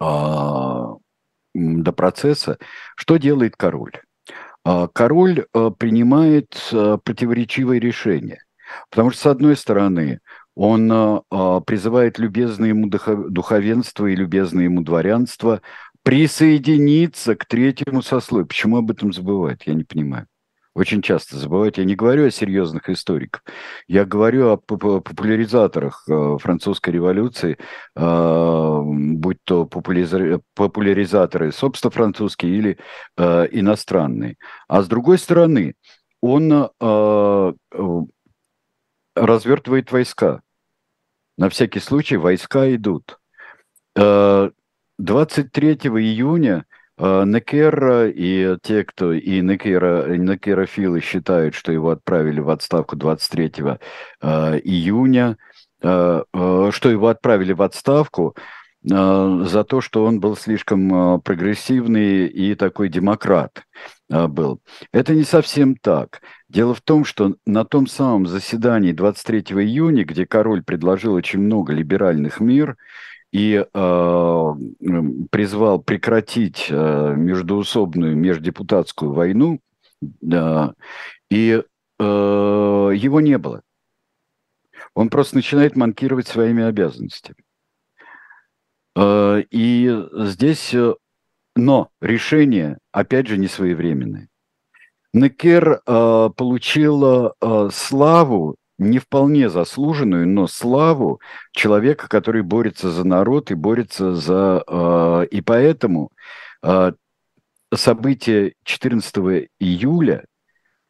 [0.00, 2.58] до процесса.
[2.96, 3.92] Что делает король?
[4.64, 5.46] Король
[5.78, 8.42] принимает противоречивые решения.
[8.90, 10.20] Потому что, с одной стороны,
[10.54, 11.22] он
[11.64, 15.62] призывает любезное ему духовенство и любезное ему дворянство
[16.02, 18.46] присоединиться к третьему сословию.
[18.46, 19.62] Почему об этом забывают?
[19.64, 20.26] Я не понимаю.
[20.80, 21.76] Очень часто забывают.
[21.76, 23.44] Я не говорю о серьезных историках.
[23.86, 27.58] Я говорю о популяризаторах э, французской революции,
[27.94, 32.78] э, будь то популяризаторы, собственно, французские или
[33.18, 34.36] иностранные.
[34.68, 35.74] А с другой стороны,
[36.22, 36.70] он
[39.14, 40.40] развертывает войска.
[41.36, 43.18] На всякий случай войска идут.
[43.94, 52.40] 23 э, июня э, Некера и те, кто и Некера, Некерофилы считают, что его отправили
[52.40, 53.52] в отставку 23
[54.20, 55.38] э, июня,
[55.80, 58.36] что его отправили в отставку
[58.82, 63.64] за то, что он был слишком прогрессивный и такой демократ
[64.08, 64.60] был.
[64.92, 66.20] Это не совсем так.
[66.48, 71.72] Дело в том, что на том самом заседании 23 июня, где король предложил очень много
[71.72, 72.76] либеральных мер
[73.32, 74.54] и э,
[75.30, 79.60] призвал прекратить э, междуусобную междепутатскую войну,
[80.02, 80.68] э,
[81.30, 83.62] и э, его не было.
[84.94, 87.38] Он просто начинает манкировать своими обязанностями.
[88.96, 90.74] Э, и здесь,
[91.54, 94.28] но решение, опять же, не своевременное.
[95.12, 101.20] Некер э, получил э, славу, не вполне заслуженную, но славу
[101.52, 104.64] человека, который борется за народ и борется за...
[104.66, 106.10] Э, и поэтому
[106.62, 106.92] э,
[107.74, 110.24] события 14 июля,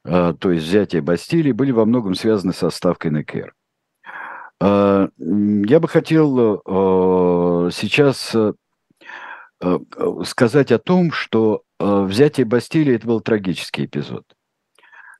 [0.04, 3.54] э, то есть взятие Бастилии, были во многом связаны со ставкой Некер.
[4.60, 8.52] Э, я бы хотел э, сейчас э
[10.24, 14.24] сказать о том, что Э, взятие Бастилии– это был трагический эпизод.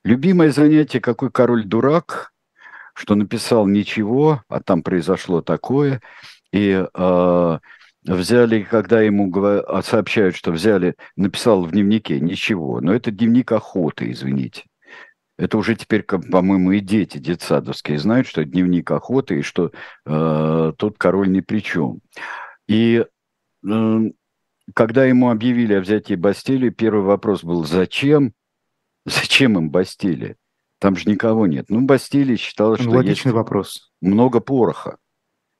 [0.03, 2.30] Любимое занятие «Какой король дурак»,
[2.93, 6.01] что написал ничего, а там произошло такое,
[6.51, 7.59] и э,
[8.03, 14.11] взяли, когда ему а, сообщают, что взяли, написал в дневнике ничего, но это дневник охоты,
[14.11, 14.63] извините.
[15.37, 19.71] Это уже теперь, по-моему, и дети детсадовские знают, что дневник охоты, и что
[20.05, 21.99] э, тот король ни при чем.
[22.67, 23.03] И
[23.67, 23.99] э,
[24.75, 28.33] когда ему объявили о взятии Бастилии, первый вопрос был, зачем?
[29.05, 30.35] Зачем им Бастилия?
[30.81, 31.67] Там же никого нет.
[31.69, 33.91] Ну, Бастилия считала, что Логичный есть вопрос.
[34.01, 34.97] много пороха.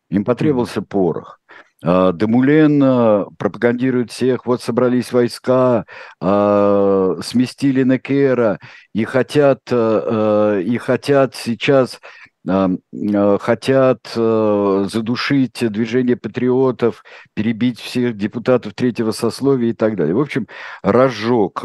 [0.10, 0.86] Им потребовался mm.
[0.88, 1.40] порох.
[1.84, 5.86] А, Демулен а, пропагандирует всех, вот собрались войска,
[6.20, 8.60] а, сместили Некера
[8.94, 12.00] и хотят, и хотят сейчас
[12.44, 17.04] хотят задушить движение патриотов,
[17.36, 20.16] перебить всех депутатов третьего сословия и так далее.
[20.16, 20.48] В общем,
[20.82, 21.62] разжег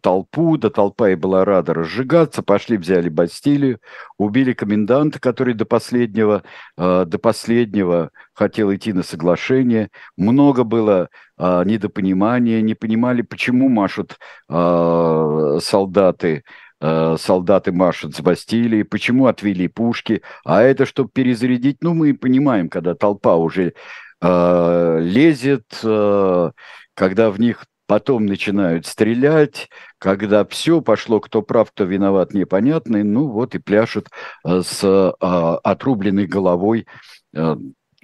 [0.00, 3.80] толпу, да толпа и была рада разжигаться, пошли, взяли Бастилию,
[4.16, 6.44] убили коменданта, который до последнего,
[6.76, 9.88] до последнего хотел идти на соглашение.
[10.16, 11.08] Много было
[11.38, 14.18] недопонимания, не понимали, почему машут
[14.48, 16.42] солдаты Э,
[16.82, 22.94] солдаты маршат с Бастилии, почему отвели пушки, а это чтобы перезарядить, ну, мы понимаем, когда
[22.94, 23.74] толпа уже
[24.20, 26.50] э, лезет, э,
[26.94, 29.68] когда в них потом начинают стрелять,
[29.98, 34.08] когда все пошло, кто прав, кто виноват, непонятно, ну вот и пляшут
[34.44, 36.86] э, с э, отрубленной головой
[37.34, 37.56] э,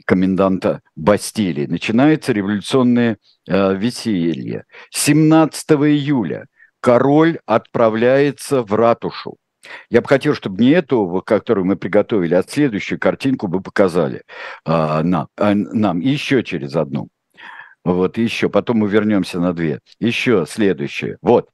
[0.05, 1.67] коменданта Бастилии.
[1.67, 3.19] Начинается революционное
[3.49, 4.65] э, веселье.
[4.91, 6.47] 17 июля–
[6.89, 9.37] король отправляется в ратушу.
[9.91, 14.23] Я бы хотел, чтобы не эту, которую мы приготовили, а следующую картинку бы показали
[14.65, 16.01] а, нам, а, нам.
[16.01, 17.09] еще через одну.
[17.85, 18.49] Вот, еще.
[18.49, 19.81] Потом мы вернемся на две.
[20.01, 21.19] Еще следующее.
[21.21, 21.51] Вот.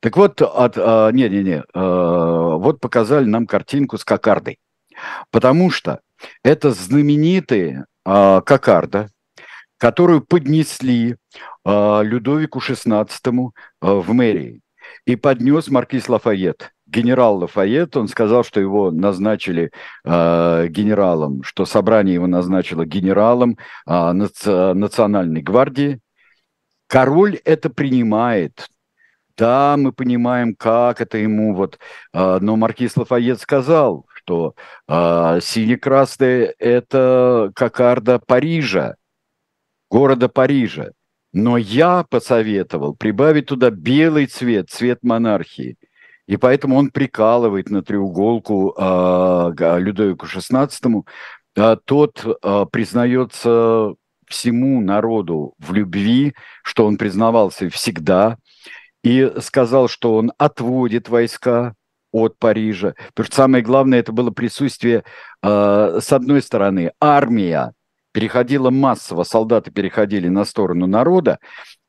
[0.00, 4.58] Так вот, от, а, не-не-не, а, вот показали нам картинку с кокардой.
[5.30, 6.00] Потому что
[6.42, 9.08] это знаменитые а, кокарда,
[9.78, 11.16] которую поднесли
[11.64, 13.50] э, Людовику XVI э,
[13.80, 14.62] в мэрии.
[15.06, 19.70] И поднес маркиз Лафайет, генерал Лафайет, он сказал, что его назначили
[20.04, 26.00] э, генералом, что собрание его назначило генералом э, наци- национальной гвардии.
[26.86, 28.68] Король это принимает.
[29.36, 31.78] Да, мы понимаем, как это ему вот,
[32.12, 34.54] э, но маркиз Лафайет сказал, что
[34.88, 38.94] э, сине-красное– это кокарда Парижа,
[39.90, 40.92] города Парижа.
[41.34, 45.76] Но я посоветовал прибавить туда белый цвет, цвет монархии.
[46.28, 51.02] И поэтому он прикалывает на треуголку э, Людовику XVI.
[51.56, 53.94] Э, тот э, признается
[54.28, 58.38] всему народу в любви, что он признавался всегда,
[59.02, 61.74] и сказал, что он отводит войска
[62.12, 62.94] от Парижа.
[63.08, 65.02] Потому что самое главное, это было присутствие,
[65.42, 67.72] э, с одной стороны, армия,
[68.14, 71.38] переходила массово, солдаты переходили на сторону народа,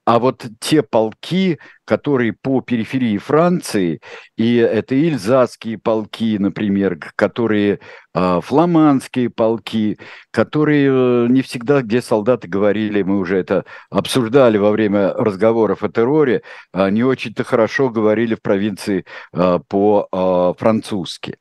[0.05, 4.01] а вот те полки, которые по периферии Франции,
[4.37, 7.79] и это ильзасские полки, например, которые
[8.13, 9.97] э, фламандские полки,
[10.31, 15.89] которые э, не всегда, где солдаты говорили, мы уже это обсуждали во время разговоров о
[15.89, 21.37] терроре, э, не очень-то хорошо говорили в провинции э, по-французски.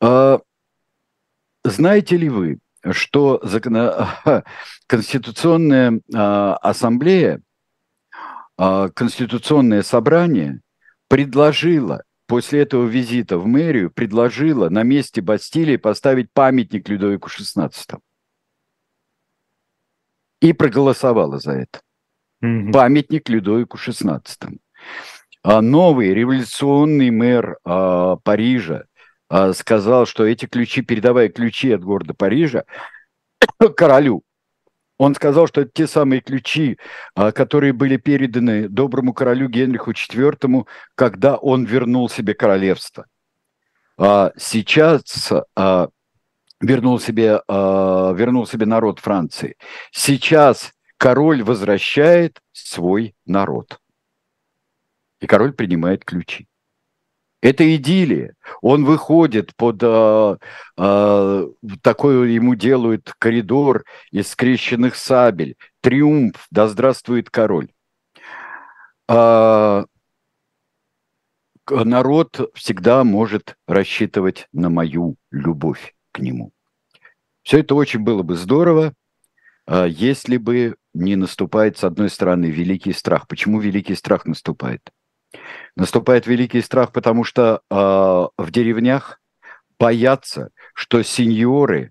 [0.00, 0.38] Э,
[1.64, 2.58] знаете ли вы,
[2.92, 3.76] что закон...
[4.86, 7.40] Конституционная а, ассамблея,
[8.56, 10.60] а, Конституционное собрание
[11.08, 17.70] предложило после этого визита в мэрию, предложило на месте Бастилии поставить памятник Людовику XVI.
[20.40, 21.80] И проголосовало за это.
[22.42, 22.72] Mm-hmm.
[22.72, 24.20] Памятник Людовику XVI.
[25.42, 28.84] А новый революционный мэр а, Парижа
[29.52, 32.64] сказал, что эти ключи, передавая ключи от города Парижа
[33.76, 34.22] королю,
[34.96, 36.78] он сказал, что это те самые ключи,
[37.14, 43.06] а, которые были переданы доброму королю Генриху IV, когда он вернул себе королевство.
[43.98, 45.30] А сейчас
[46.60, 49.56] вернул себе, вернул себе народ Франции.
[49.92, 53.78] Сейчас король возвращает свой народ.
[55.20, 56.48] И король принимает ключи.
[57.44, 58.36] Это идиллия.
[58.62, 60.38] Он выходит под а,
[60.78, 61.46] а,
[61.82, 65.56] такой ему делают коридор из скрещенных сабель.
[65.82, 67.68] Триумф, да здравствует король.
[69.08, 69.84] А,
[71.68, 76.50] народ всегда может рассчитывать на мою любовь к нему.
[77.42, 78.94] Все это очень было бы здорово,
[79.66, 83.28] а, если бы не наступает, с одной стороны, великий страх.
[83.28, 84.80] Почему великий страх наступает?
[85.76, 89.20] Наступает великий страх, потому что э, в деревнях
[89.78, 91.90] боятся, что сеньоры,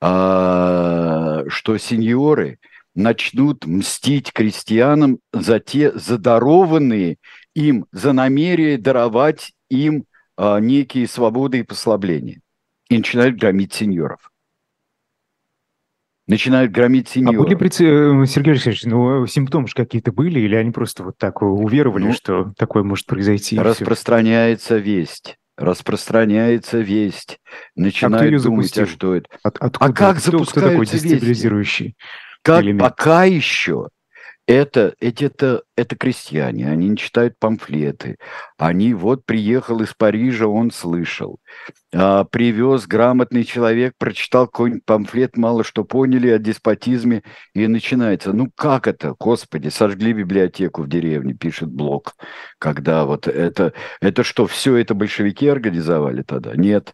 [0.00, 2.58] э, что сеньоры
[2.94, 7.16] начнут мстить крестьянам за те задарованные
[7.54, 10.04] им, за намерение даровать им
[10.36, 12.40] э, некие свободы и послабления.
[12.88, 14.29] И начинают громить сеньоров
[16.30, 17.46] начинают громить сеньоров.
[17.46, 21.42] А были, э, Сергей Алексеевич, ну, симптомы же какие-то были, или они просто вот так
[21.42, 23.58] уверовали, ну, что такое может произойти?
[23.58, 25.36] Распространяется весть.
[25.56, 27.38] Распространяется весть.
[27.74, 29.28] Начинают а думать, а что это.
[29.42, 31.96] От, откуда, а как кто, запускаются кто такой дестабилизирующий
[32.42, 32.80] как элемент?
[32.80, 33.88] Пока еще
[34.50, 38.16] это, эти, это, это крестьяне, они не читают памфлеты.
[38.58, 41.38] Они вот приехал из Парижа, он слышал.
[41.94, 47.22] А, привез грамотный человек, прочитал какой-нибудь памфлет, мало что поняли о деспотизме,
[47.54, 48.32] и начинается.
[48.32, 52.14] Ну как это, господи, сожгли библиотеку в деревне, пишет Блок.
[52.58, 56.56] Когда вот это, это что, все это большевики организовали тогда?
[56.56, 56.92] Нет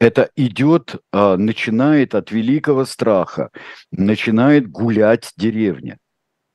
[0.00, 3.50] это идет, а, начинает от великого страха,
[3.92, 5.98] начинает гулять деревня.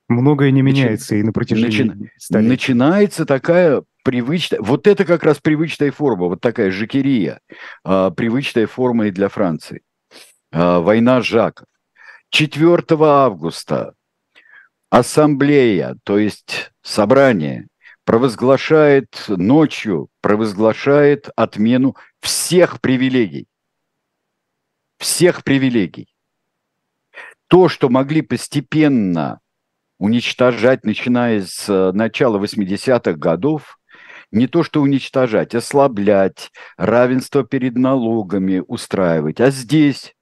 [0.08, 1.20] Многое не меняется Начи...
[1.20, 2.12] и на протяжении Начи...
[2.16, 2.48] столетий.
[2.48, 7.40] Начинается такая привычная, вот это как раз привычная форма, вот такая жакерия,
[7.84, 9.82] а, привычная форма и для Франции.
[10.50, 11.66] А, война Жаков.
[12.30, 13.94] 4 августа
[14.90, 17.68] ассамблея, то есть собрание,
[18.04, 23.46] провозглашает ночью, провозглашает отмену всех привилегий.
[24.98, 26.08] Всех привилегий.
[27.48, 29.40] То, что могли постепенно
[29.98, 33.78] уничтожать, начиная с э, начала 80-х годов,
[34.30, 39.40] не то что уничтожать, ослаблять, равенство перед налогами устраивать.
[39.40, 40.14] А здесь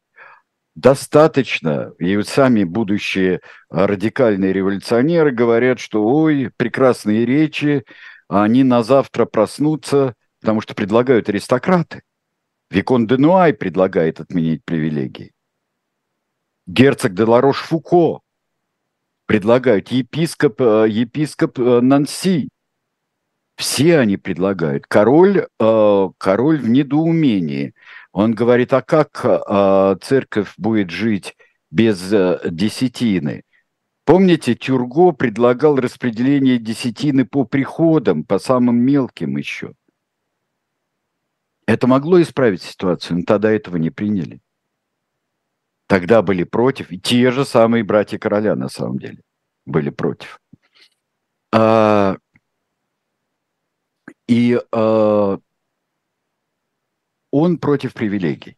[0.74, 7.84] достаточно, и вот сами будущие радикальные революционеры говорят, что ой, прекрасные речи,
[8.28, 12.02] они на завтра проснутся, потому что предлагают аристократы.
[12.70, 15.32] Викон де Нуай предлагает отменить привилегии.
[16.66, 18.20] Герцог де Ларош Фуко
[19.26, 22.48] предлагают епископ, э, епископ э, Нанси.
[23.56, 24.86] Все они предлагают.
[24.86, 27.74] Король, э, король в недоумении.
[28.12, 31.36] Он говорит, а как церковь будет жить
[31.70, 31.98] без
[32.50, 33.42] десятины?
[34.06, 39.74] Помните, Тюрго предлагал распределение десятины по приходам, по самым мелким еще.
[41.66, 44.40] Это могло исправить ситуацию, но тогда этого не приняли.
[45.86, 49.22] Тогда были против, и те же самые братья короля на самом деле
[49.64, 50.40] были против.
[51.52, 52.16] А,
[54.26, 55.38] и а,
[57.30, 58.56] он против привилегий.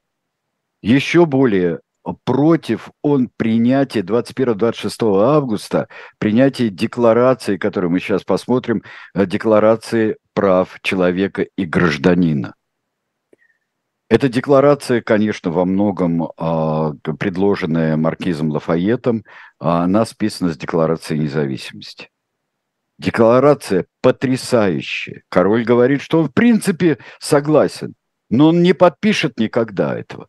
[0.80, 1.80] Еще более
[2.24, 8.82] против он принятия 21-26 августа, принятия декларации, которую мы сейчас посмотрим,
[9.14, 12.54] э, декларации прав человека и гражданина.
[14.08, 19.24] Эта декларация, конечно, во многом э, предложенная маркизом Лафаетом,
[19.58, 22.08] она списана с Декларации независимости.
[22.98, 25.22] Декларация потрясающая.
[25.28, 27.94] Король говорит, что он в принципе согласен,
[28.30, 30.28] но он не подпишет никогда этого.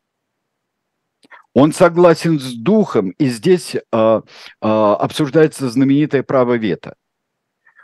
[1.53, 4.21] Он согласен с духом, и здесь э, э,
[4.61, 6.95] обсуждается знаменитое право вето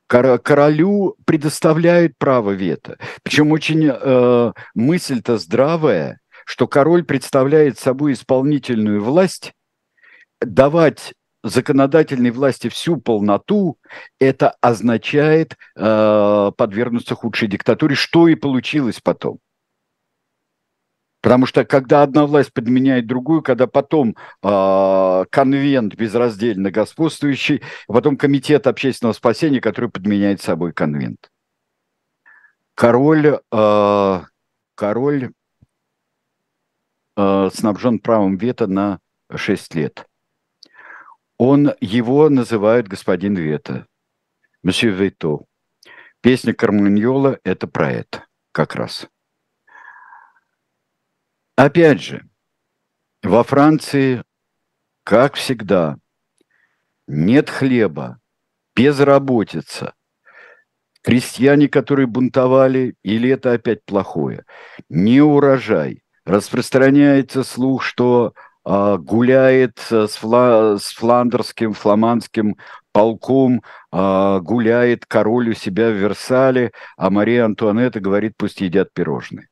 [0.07, 2.97] королю предоставляют право вето.
[3.23, 9.53] Причем очень э, мысль-то здравая, что король представляет собой исполнительную власть,
[10.41, 13.77] давать законодательной власти всю полноту,
[14.19, 19.39] это означает э, подвергнуться худшей диктатуре, что и получилось потом.
[21.25, 28.67] Потому что когда одна власть подменяет другую, когда потом э, конвент безраздельно господствующий, потом комитет
[28.67, 31.31] общественного спасения, который подменяет собой конвент.
[32.75, 34.21] Король, э,
[34.75, 35.31] король
[37.17, 38.99] э, снабжен правом вето на
[39.35, 40.05] 6 лет.
[41.39, 43.87] Он, его называют господин Вето,
[44.61, 45.45] месье Вето.
[46.21, 49.07] Песня Карманьола– это про это как раз.
[51.55, 52.27] Опять же,
[53.23, 54.23] во Франции,
[55.03, 55.97] как всегда,
[57.07, 58.19] нет хлеба,
[58.75, 59.93] безработица.
[61.01, 64.43] Крестьяне, которые бунтовали, или это опять плохое,
[64.89, 66.01] не урожай.
[66.25, 68.33] Распространяется слух, что
[68.65, 72.57] а, гуляет с, фла, с фландерским, фламандским
[72.91, 79.47] полком, а, гуляет король у себя в Версале, а Мария Антуанетта говорит, пусть едят пирожные.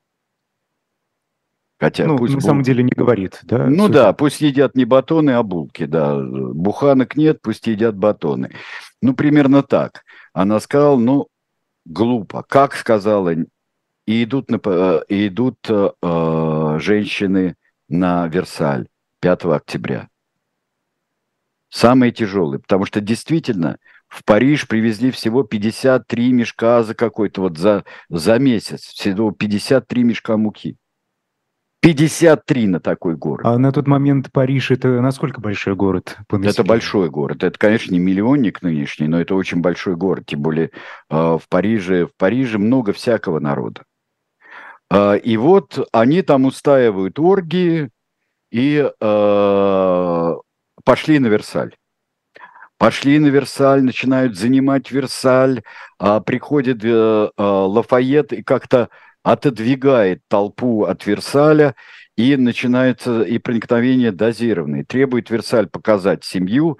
[1.83, 2.47] Хотя ну, пусть на бул...
[2.47, 3.67] самом деле не говорит, да?
[3.67, 3.93] Ну Суть...
[3.93, 6.17] да, пусть едят не батоны, а булки, да.
[6.17, 8.51] Буханок нет, пусть едят батоны.
[9.01, 10.03] Ну, примерно так.
[10.31, 11.27] Она сказала, ну,
[11.85, 12.43] глупо.
[12.47, 13.33] Как сказала,
[14.05, 17.55] и идут, на, э, и идут э, женщины
[17.89, 18.87] на Версаль
[19.19, 20.07] 5 октября.
[21.69, 23.77] Самые тяжелые, потому что действительно
[24.07, 30.37] в Париж привезли всего 53 мешка за какой-то вот за, за месяц, всего 53 мешка
[30.37, 30.77] муки.
[31.83, 33.45] 53 на такой город.
[33.45, 36.17] А на тот момент Париж это насколько большой город?
[36.29, 37.43] По это большой город.
[37.43, 40.23] Это, конечно, не миллионник нынешний, но это очень большой город.
[40.25, 40.69] Тем более э,
[41.09, 43.83] в Париже, в Париже много всякого народа.
[44.89, 47.89] Э, и вот они там устаивают оргии
[48.49, 50.33] и э,
[50.85, 51.75] пошли на Версаль.
[52.77, 55.63] пошли на Версаль, начинают занимать Версаль,
[56.25, 58.89] приходит а, Лафайет и как-то
[59.23, 61.75] отодвигает толпу от Версаля,
[62.15, 64.85] и начинается и проникновение дозированное.
[64.85, 66.77] Требует Версаль показать семью,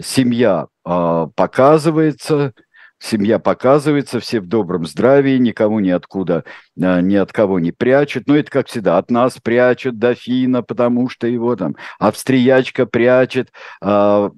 [0.00, 2.54] семья э, показывается,
[2.98, 6.44] семья показывается, все в добром здравии, никому ни откуда,
[6.80, 8.26] э, ни от кого не прячут.
[8.26, 13.52] Но это, как всегда, от нас прячут дофина, потому что его там австриячка прячет.
[13.82, 14.30] Э,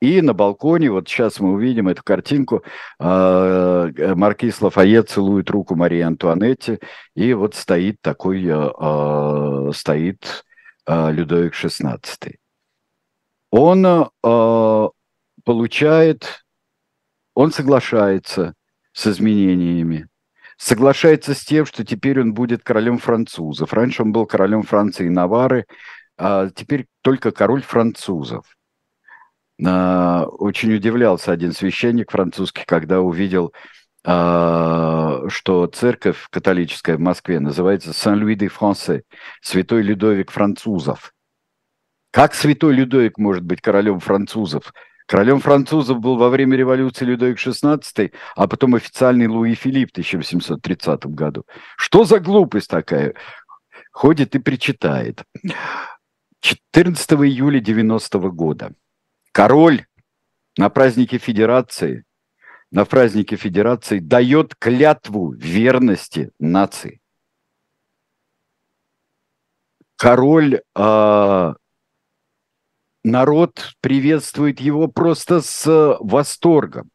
[0.00, 2.62] и на балконе, вот сейчас мы увидим эту картинку,
[3.00, 6.78] э, маркиз Лафайет целует руку Марии Антуанетте,
[7.14, 10.44] и вот стоит такой, э, стоит
[10.86, 11.98] э, Людовик XVI.
[13.50, 14.10] Он
[15.44, 16.44] получает,
[17.34, 18.54] он соглашается
[18.92, 20.06] с изменениями,
[20.58, 23.72] соглашается с тем, что теперь он будет королем французов.
[23.72, 25.64] Раньше он был королем Франции и Навары,
[26.18, 28.57] а теперь только король французов.
[29.64, 33.52] А, очень удивлялся один священник французский, когда увидел,
[34.04, 39.02] а, что церковь католическая в Москве называется Сан-Луи-де-Франсе,
[39.42, 41.12] Святой Людовик французов.
[42.12, 44.72] Как Святой Людовик может быть королем французов?
[45.06, 51.06] Королем французов был во время революции Людовик XVI, а потом официальный Луи Филипп в 1830
[51.06, 51.44] году.
[51.76, 53.14] Что за глупость такая?
[53.90, 55.24] Ходит и причитает.
[56.40, 58.74] 14 июля 90 года
[59.32, 59.86] король
[60.56, 62.04] на празднике Федерации,
[62.70, 67.00] на празднике Федерации дает клятву верности нации.
[69.96, 71.54] Король, э,
[73.04, 76.90] народ приветствует его просто с восторгом.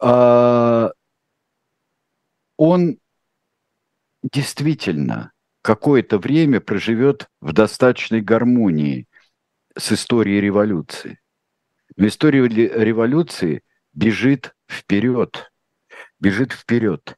[0.00, 0.90] Э,
[2.56, 2.98] он
[4.22, 5.32] действительно
[5.62, 9.06] какое-то время проживет в достаточной гармонии
[9.78, 11.18] с историей революции.
[11.96, 13.62] Но история революции
[13.92, 15.50] бежит вперед,
[16.20, 17.16] бежит вперед.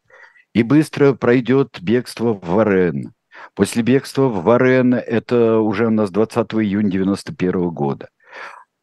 [0.52, 3.12] И быстро пройдет бегство в Варен.
[3.54, 8.08] После бегства в Варен, это уже у нас 20 июня 91 года.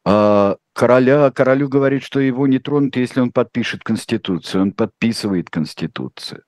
[0.04, 4.62] А короля, королю говорит, что его не тронут, если он подпишет Конституцию.
[4.62, 6.42] Он подписывает Конституцию.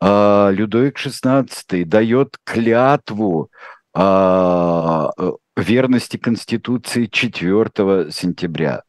[0.00, 3.50] А Людовик XVI дает клятву
[3.94, 5.10] а,
[5.56, 8.82] верности Конституции 4 сентября.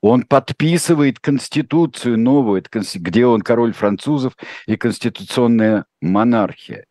[0.00, 4.34] Он подписывает Конституцию новую, где он король французов
[4.66, 6.86] и конституционная монархия.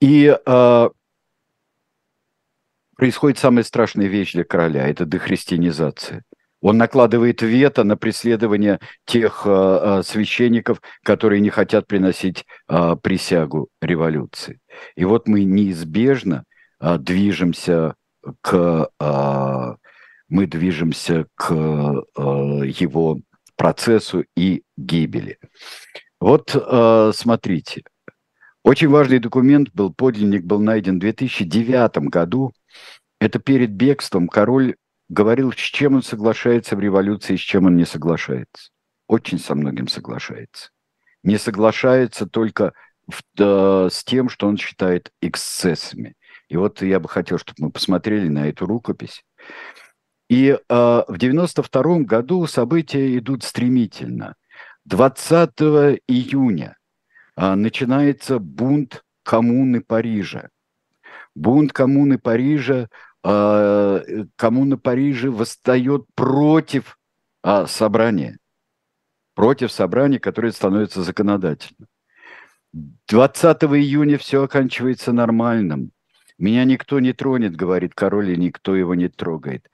[0.00, 0.88] И э,
[2.96, 6.24] происходит самая страшная вещь для короля– это дехристианизация.
[6.60, 14.60] Он накладывает вето на преследование тех э, священников, которые не хотят приносить э, присягу революции.
[14.96, 16.44] И вот мы неизбежно
[16.80, 17.94] э, движемся
[18.40, 19.74] к э,
[20.28, 22.22] мы движемся к э,
[22.66, 23.20] его
[23.56, 25.38] процессу и гибели.
[26.20, 27.82] Вот э, смотрите,
[28.64, 32.52] очень важный документ был, подлинник был найден в 2009 году.
[33.20, 34.76] Это перед бегством король
[35.08, 38.70] говорил, с чем он соглашается в революции, с чем он не соглашается.
[39.08, 40.70] Очень со многим соглашается.
[41.22, 42.72] Не соглашается только
[43.06, 46.14] в, э, с тем, что он считает эксцессами.
[46.52, 49.24] И вот я бы хотел, чтобы мы посмотрели на эту рукопись.
[50.28, 54.34] И э, в 92 году события идут стремительно.
[54.84, 55.50] 20
[56.08, 56.76] июня
[57.38, 60.50] э, начинается бунт коммуны Парижа.
[61.34, 62.88] Бунт коммуны Парижа,
[63.24, 66.98] э, коммуна Парижа восстает против
[67.44, 68.36] э, собрания,
[69.34, 71.88] против собрания, которое становится законодательным.
[73.08, 75.92] 20 июня все оканчивается нормальным.
[76.38, 79.68] Меня никто не тронет, говорит король, и никто его не трогает.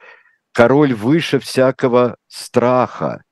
[0.52, 3.24] Король выше всякого страха.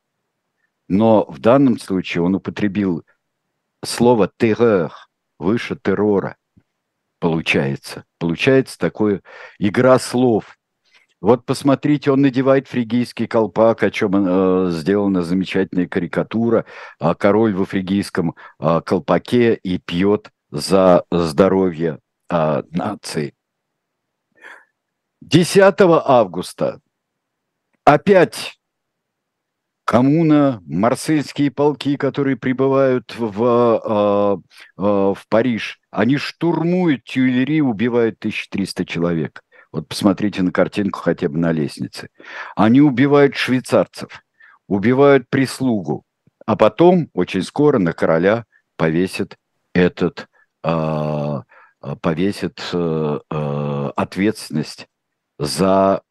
[0.88, 3.04] Но в данном случае он употребил
[3.84, 4.92] слово «террор»,
[5.38, 6.36] выше террора.
[7.18, 8.04] Получается.
[8.18, 9.22] Получается такое
[9.58, 10.56] игра слов.
[11.20, 16.66] Вот посмотрите, он надевает фригийский колпак, о чем э, сделана замечательная карикатура.
[17.00, 21.98] А король во фригийском э, колпаке и пьет за здоровье
[22.28, 23.34] а, нации.
[25.20, 26.80] 10 августа
[27.84, 28.58] опять
[29.84, 34.38] коммуна, марсельские полки, которые прибывают в, а,
[34.76, 39.42] а, в Париж, они штурмуют Тюильри, убивают 1300 человек.
[39.72, 42.08] Вот посмотрите на картинку хотя бы на лестнице.
[42.54, 44.22] Они убивают швейцарцев,
[44.68, 46.04] убивают прислугу,
[46.44, 48.44] а потом очень скоро на короля
[48.76, 49.36] повесят
[49.74, 50.28] этот
[50.64, 51.42] э, Э,
[52.02, 54.88] повесит э, э, ответственность
[55.38, 56.02] за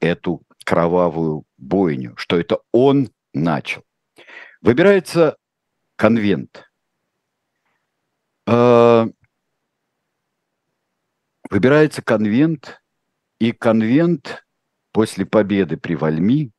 [0.00, 3.82] эту кровавую бойню, что это он начал.
[4.60, 5.36] Выбирается
[5.96, 6.64] конвент.
[8.46, 9.06] Э,
[11.50, 12.80] выбирается конвент,
[13.38, 14.44] и конвент
[14.92, 16.52] после победы при Вальми,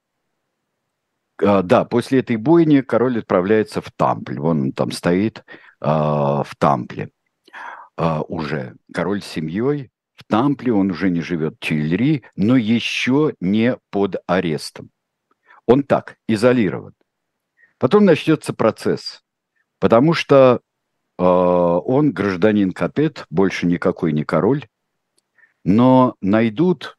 [1.41, 4.39] э, да, после этой бойни король отправляется в Тампль.
[4.39, 5.43] Вон он там стоит э,
[5.85, 7.11] в Тампле
[7.97, 8.75] уже.
[8.93, 14.89] Король семьей в Тампле, он уже не живет в Тюильри, но еще не под арестом.
[15.65, 16.93] Он так, изолирован.
[17.77, 19.21] Потом начнется процесс,
[19.79, 20.61] потому что
[21.17, 24.67] э, он гражданин Капет, больше никакой не король,
[25.63, 26.97] но найдут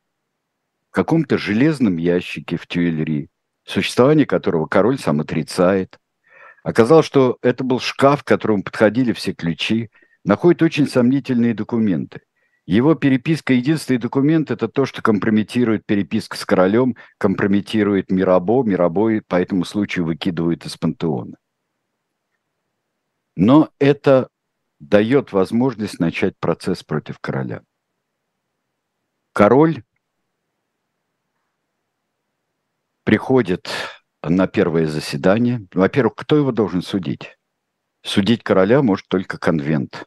[0.91, 3.31] в каком-то железном ящике в Тюильри,
[3.65, 5.99] существование которого король сам отрицает.
[6.63, 9.91] Оказалось, что это был шкаф, к которому подходили все ключи,
[10.27, 12.21] находят очень сомнительные документы.
[12.67, 19.37] Его переписка, единственный документ, это то, что компрометирует переписка с королем, компрометирует Мирабо, Мирабо по
[19.37, 21.37] этому случаю выкидывают из пантеона.
[23.37, 24.29] Но это
[24.81, 27.63] дает возможность начать процесс против короля.
[29.33, 29.85] Король
[33.05, 33.69] приходит
[34.25, 35.69] на первое заседание.
[35.73, 37.39] Во-первых, кто его должен судить?
[38.03, 40.05] Судить короля может только конвент.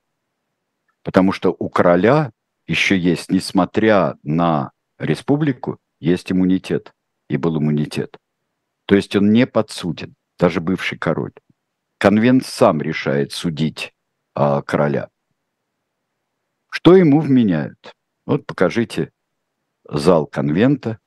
[1.04, 2.32] Потому что у короля
[2.68, 6.94] еще есть, несмотря на республику, есть иммунитет.
[7.30, 8.18] И был иммунитет.
[8.86, 11.34] То есть он не подсуден, даже бывший король.
[12.00, 13.94] Конвент сам решает судить
[14.34, 15.10] а, короля.
[16.72, 17.94] Что ему вменяют?
[18.26, 19.12] Вот покажите
[19.88, 21.00] зал конвента.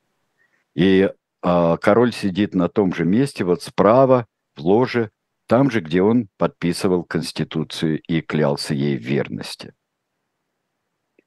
[0.75, 1.11] И
[1.43, 5.11] а, король сидит на том же месте, вот справа, в ложе,
[5.49, 9.75] там же, где он подписывал Конституцию и клялся ей в верности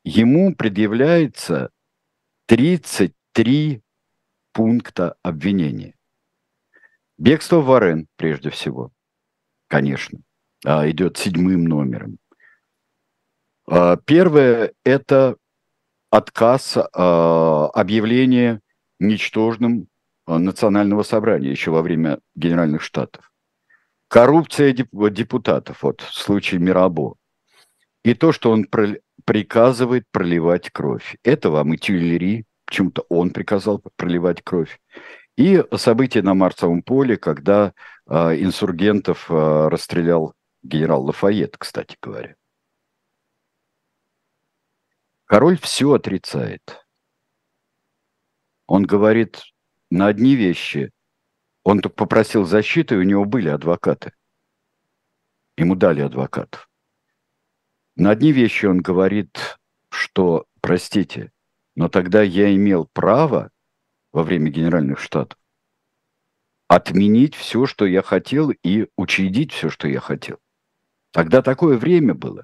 [0.05, 1.71] ему предъявляется
[2.45, 3.81] 33
[4.53, 5.95] пункта обвинения.
[7.17, 8.91] Бегство в Варен, прежде всего,
[9.67, 10.19] конечно,
[10.63, 12.19] а, идет седьмым номером.
[13.67, 15.37] А, первое– это
[16.11, 18.61] отказ а, объявления
[18.99, 19.87] ничтожным
[20.27, 23.31] национального собрания еще во время Генеральных Штатов.
[24.07, 27.15] Коррупция депутатов, вот в случае Мирабо.
[28.03, 28.65] И то, что он
[29.25, 31.17] приказывает проливать кровь.
[31.23, 34.79] Это вам и Тюильри, почему-то он приказал проливать кровь.
[35.35, 37.73] И события на Марсовом поле, когда
[38.07, 42.35] э, инсургентов э, расстрелял генерал Лафайет, кстати говоря.
[45.25, 46.85] Король все отрицает.
[48.67, 49.41] Он говорит
[49.89, 50.91] на одни вещи.
[51.63, 54.13] Он попросил защиты, и у него были адвокаты.
[55.57, 56.64] Ему дали адвокатов.
[57.95, 59.57] На одни вещи он говорит,
[59.89, 61.31] что, простите,
[61.75, 63.51] но тогда я имел право
[64.11, 65.37] во время Генеральных Штатов
[66.67, 70.37] отменить все, что я хотел, и учредить все, что я хотел.
[71.11, 72.43] Тогда такое время было.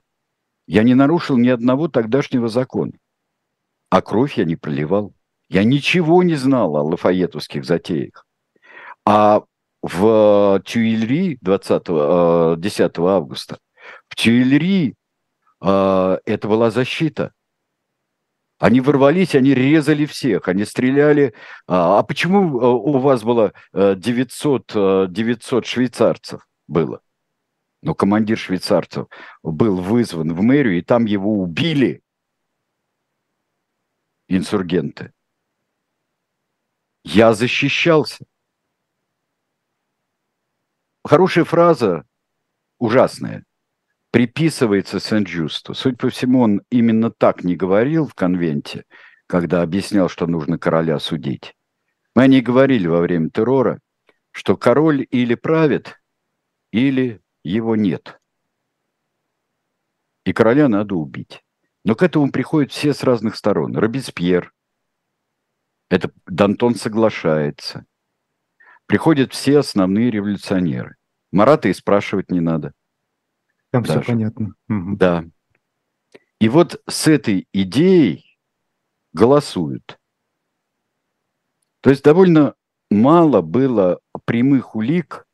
[0.68, 2.94] Я не нарушил ни одного тогдашнего закона.
[3.90, 5.14] А кровь я не проливал.
[5.50, 8.26] Я ничего не знал о лафаетовских затеях.
[9.06, 9.44] А
[9.82, 13.58] в Тюильри 20, 10 э, августа,
[14.08, 14.96] в Тюильри
[15.62, 17.34] это была защита.
[18.62, 21.34] Они ворвались, они резали всех, они стреляли.
[21.66, 27.02] А, а почему а, у вас было 900, 900 швейцарцев было?
[27.82, 29.08] Но командир швейцарцев
[29.42, 32.04] был вызван в мэрию, и там его убили
[34.28, 35.12] инсургенты.
[37.04, 38.26] Я защищался.
[41.04, 42.06] Хорошая фраза,
[42.78, 43.44] ужасная
[44.12, 45.74] приписывается Сен-Джусту.
[45.74, 48.84] Суть по всему, он именно так не говорил в конвенте,
[49.26, 51.56] когда объяснял, что нужно короля судить.
[52.14, 53.80] Мы не говорили во время террора,
[54.32, 55.98] что король или правит,
[56.72, 58.20] или его нет.
[60.26, 61.44] И короля надо убить.
[61.84, 63.76] Но к этому приходят все с разных сторон.
[63.76, 64.54] Робеспьер,
[65.90, 67.86] это Дантон соглашается.
[68.86, 70.98] Приходят все основные революционеры.
[71.32, 72.74] Марата и спрашивать не надо.
[73.72, 74.02] Там даже.
[74.02, 74.54] все понятно.
[74.70, 74.98] Угу.
[74.98, 75.26] Да.
[76.40, 78.38] И вот с этой идеей
[79.14, 79.98] голосуют.
[81.82, 82.56] То есть довольно
[82.90, 85.26] мало было прямых улик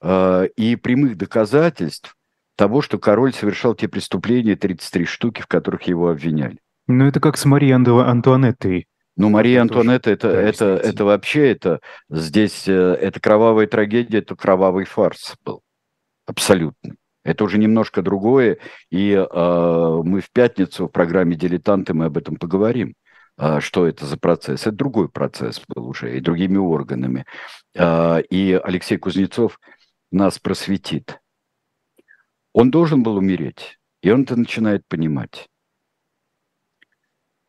[0.00, 2.16] э, и прямых доказательств
[2.56, 6.58] того, что король совершал те преступления, 33 штуки, в которых его обвиняли.
[6.86, 8.86] Ну, это как с Марией Антуанеттой.
[9.16, 14.34] Ну, Мария Антуанетта, это, это, это, это вообще, это здесь, э, это кровавая трагедия, это
[14.34, 15.62] кровавый фарс был.
[16.26, 16.94] Абсолютно.
[17.24, 18.58] Это уже немножко другое,
[18.90, 22.94] и э, мы в пятницу в программе «Дилетанты» мы об этом поговорим.
[23.36, 24.62] а, что это за процесс.
[24.62, 27.24] Это другой процесс был уже и другими органами.
[27.76, 29.58] А, и Алексей Кузнецов
[30.10, 31.18] нас просветит.
[32.52, 35.48] Он должен был умереть, и он это начинает понимать.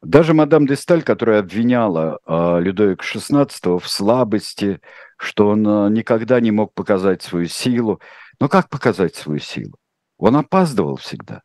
[0.01, 2.19] Даже мадам де Сталь, которая обвиняла
[2.59, 4.81] Людовика XVI в слабости,
[5.17, 8.01] что он никогда не мог показать свою силу.
[8.39, 9.77] Но как показать свою силу?
[10.17, 11.41] Он опаздывал всегда.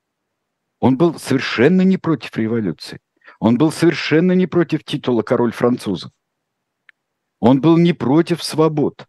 [0.80, 3.00] Он был совершенно не против революции.
[3.40, 6.12] Он был совершенно не против титула король французов.
[7.40, 9.06] Он был не против свобод.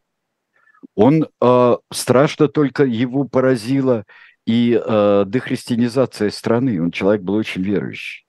[0.95, 4.05] Он э, страшно только его поразила
[4.45, 6.81] и э, дехристианизация страны.
[6.81, 8.25] Он человек был очень верующий.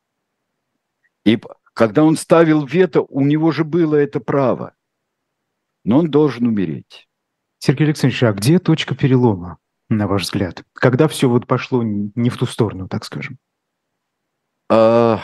[1.24, 1.38] И
[1.74, 4.74] когда он ставил вето, у него же было это право.
[5.84, 7.08] Но он должен умереть.
[7.60, 9.58] Сергей Александрович, а где точка перелома,
[9.90, 10.64] на ваш взгляд?
[10.72, 13.36] Когда все вот пошло не в ту сторону, так скажем?
[14.70, 15.20] А,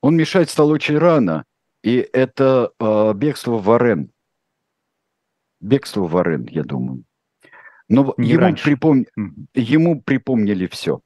[0.00, 1.44] он мешать стал очень рано,
[1.82, 4.12] и это а, бегство в Арен.
[5.60, 7.02] Бегство в Арен, я думаю.
[7.88, 9.06] Но ему, припом...
[9.54, 11.00] ему припомнили все.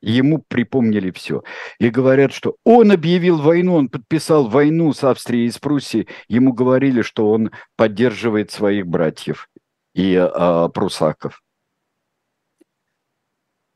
[0.00, 1.42] Ему припомнили все.
[1.78, 6.08] И говорят, что он объявил войну, он подписал войну с Австрией и с Пруссией.
[6.28, 9.50] Ему говорили, что он поддерживает своих братьев
[9.98, 11.42] и а, прусаков.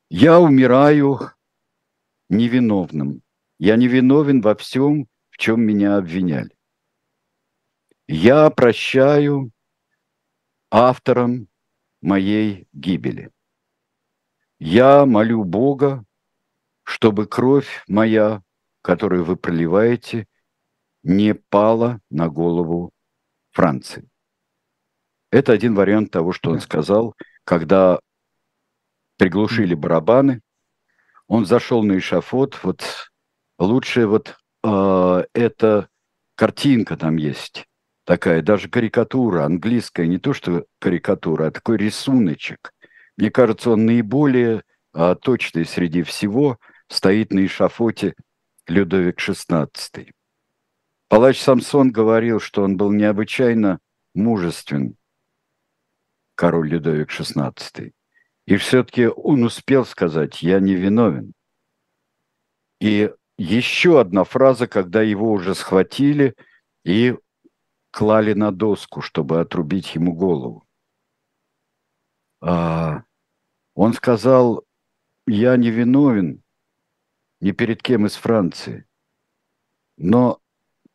[0.09, 1.19] Я умираю
[2.29, 3.23] невиновным.
[3.59, 6.57] Я невиновен во всем, в чем меня обвиняли.
[8.07, 9.51] Я прощаю
[10.71, 11.49] авторам
[12.01, 13.33] моей гибели.
[14.61, 16.05] Я молю Бога,
[16.85, 18.45] чтобы кровь моя,
[18.81, 20.29] которую вы проливаете,
[21.03, 22.93] не пала на голову
[23.51, 24.12] Франции.
[25.33, 27.15] Это один вариант того, что он сказал,
[27.45, 27.99] когда
[29.19, 30.41] приглушили барабаны,
[31.27, 32.85] он зашел на эшафот, вот
[33.59, 35.89] лучше вот э, эта
[36.37, 37.67] картинка там есть,
[38.05, 42.73] такая, даже карикатура английская, не то что карикатура, а такой рисуночек.
[43.17, 44.63] Мне кажется, он наиболее
[44.95, 46.59] э, точный среди всего–
[46.93, 48.15] стоит на эшафоте
[48.69, 49.69] Людовик XVI.
[51.09, 53.81] Палач Самсон говорил, что он был необычайно
[54.15, 54.97] мужествен,
[56.35, 57.93] король Людовик XVI.
[58.47, 61.33] И все-таки он успел сказать «я не виновен».
[62.81, 66.35] И еще одна фраза, когда его уже схватили
[66.85, 67.17] и
[67.91, 70.67] клали на доску, чтобы отрубить ему голову.
[72.41, 73.05] А,
[73.75, 74.65] он сказал,
[75.27, 76.43] я не виновен,
[77.41, 78.87] ни перед кем из Франции.
[79.97, 80.41] Но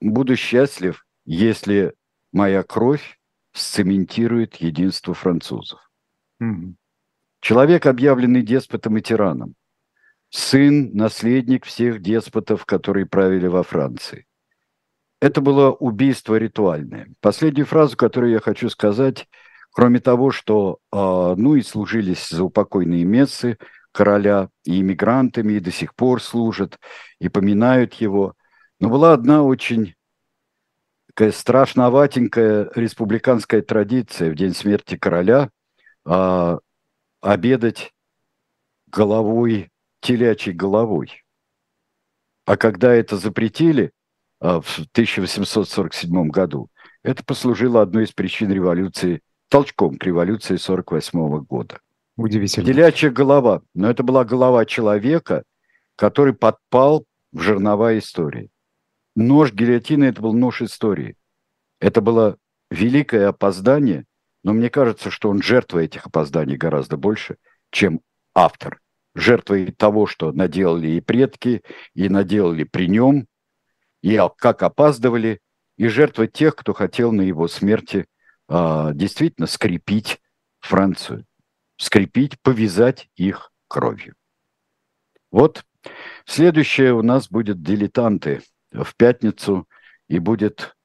[0.02, 1.94] буду счастлив, если
[2.32, 3.20] моя кровь
[3.58, 5.80] сцементирует единство французов.
[6.42, 6.76] Mm-hmm.
[7.42, 9.56] Человек, объявленный деспотом и тираном,
[10.30, 14.26] сын, наследник всех деспотов, которые правили во Франции.
[15.20, 17.10] Это было убийство ритуальное.
[17.22, 19.28] Последнюю фразу, которую я хочу сказать,
[19.72, 23.58] кроме того, что, э, ну и служились за упокойные мессы,
[23.92, 26.78] короля и иммигрантами, и до сих пор служат,
[27.20, 28.36] и поминают его.
[28.80, 29.96] Но была одна очень
[31.18, 35.50] такая страшноватенькая республиканская традиция в день смерти короля
[36.06, 36.60] а,
[37.22, 37.92] обедать
[38.92, 41.24] головой, телячьей головой.
[42.46, 43.94] А когда это запретили
[44.40, 46.70] а, в 1847 году,
[47.02, 51.80] это послужило одной из причин революции, толчком к революции 1948 года.
[52.16, 52.64] Удивительно.
[52.64, 53.64] Телячья голова.
[53.74, 55.46] Но это была голова человека,
[55.96, 58.52] который подпал в жернова истории.
[59.18, 61.18] Нож гильотины– это был нож истории.
[61.80, 62.38] Это было
[62.70, 64.06] великое опоздание,
[64.44, 67.38] но мне кажется, что он жертва этих опозданий гораздо больше,
[67.72, 68.02] чем
[68.34, 68.80] автор.
[69.16, 71.64] Жертвой того, что наделали и предки,
[71.96, 73.28] и наделали при нем,
[74.02, 75.42] и как опаздывали,
[75.78, 78.06] и жертва тех, кто хотел на его смерти
[78.48, 80.22] а, действительно скрепить
[80.60, 81.26] Францию
[81.78, 84.16] скрепить, повязать их кровью.
[85.32, 85.64] Вот
[86.26, 88.42] следующее у нас будет «Дилетанты»
[88.84, 89.68] в пятницу,
[90.08, 90.76] и будет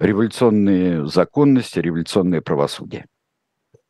[0.00, 3.06] революционные законности, революционное правосудие.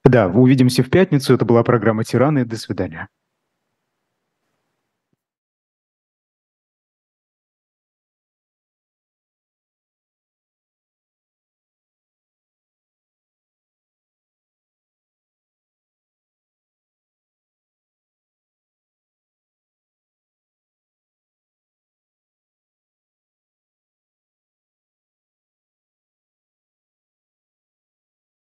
[0.05, 1.33] Да, увидимся в пятницу.
[1.35, 2.45] Это была программа «Тираны».
[2.45, 3.09] До свидания.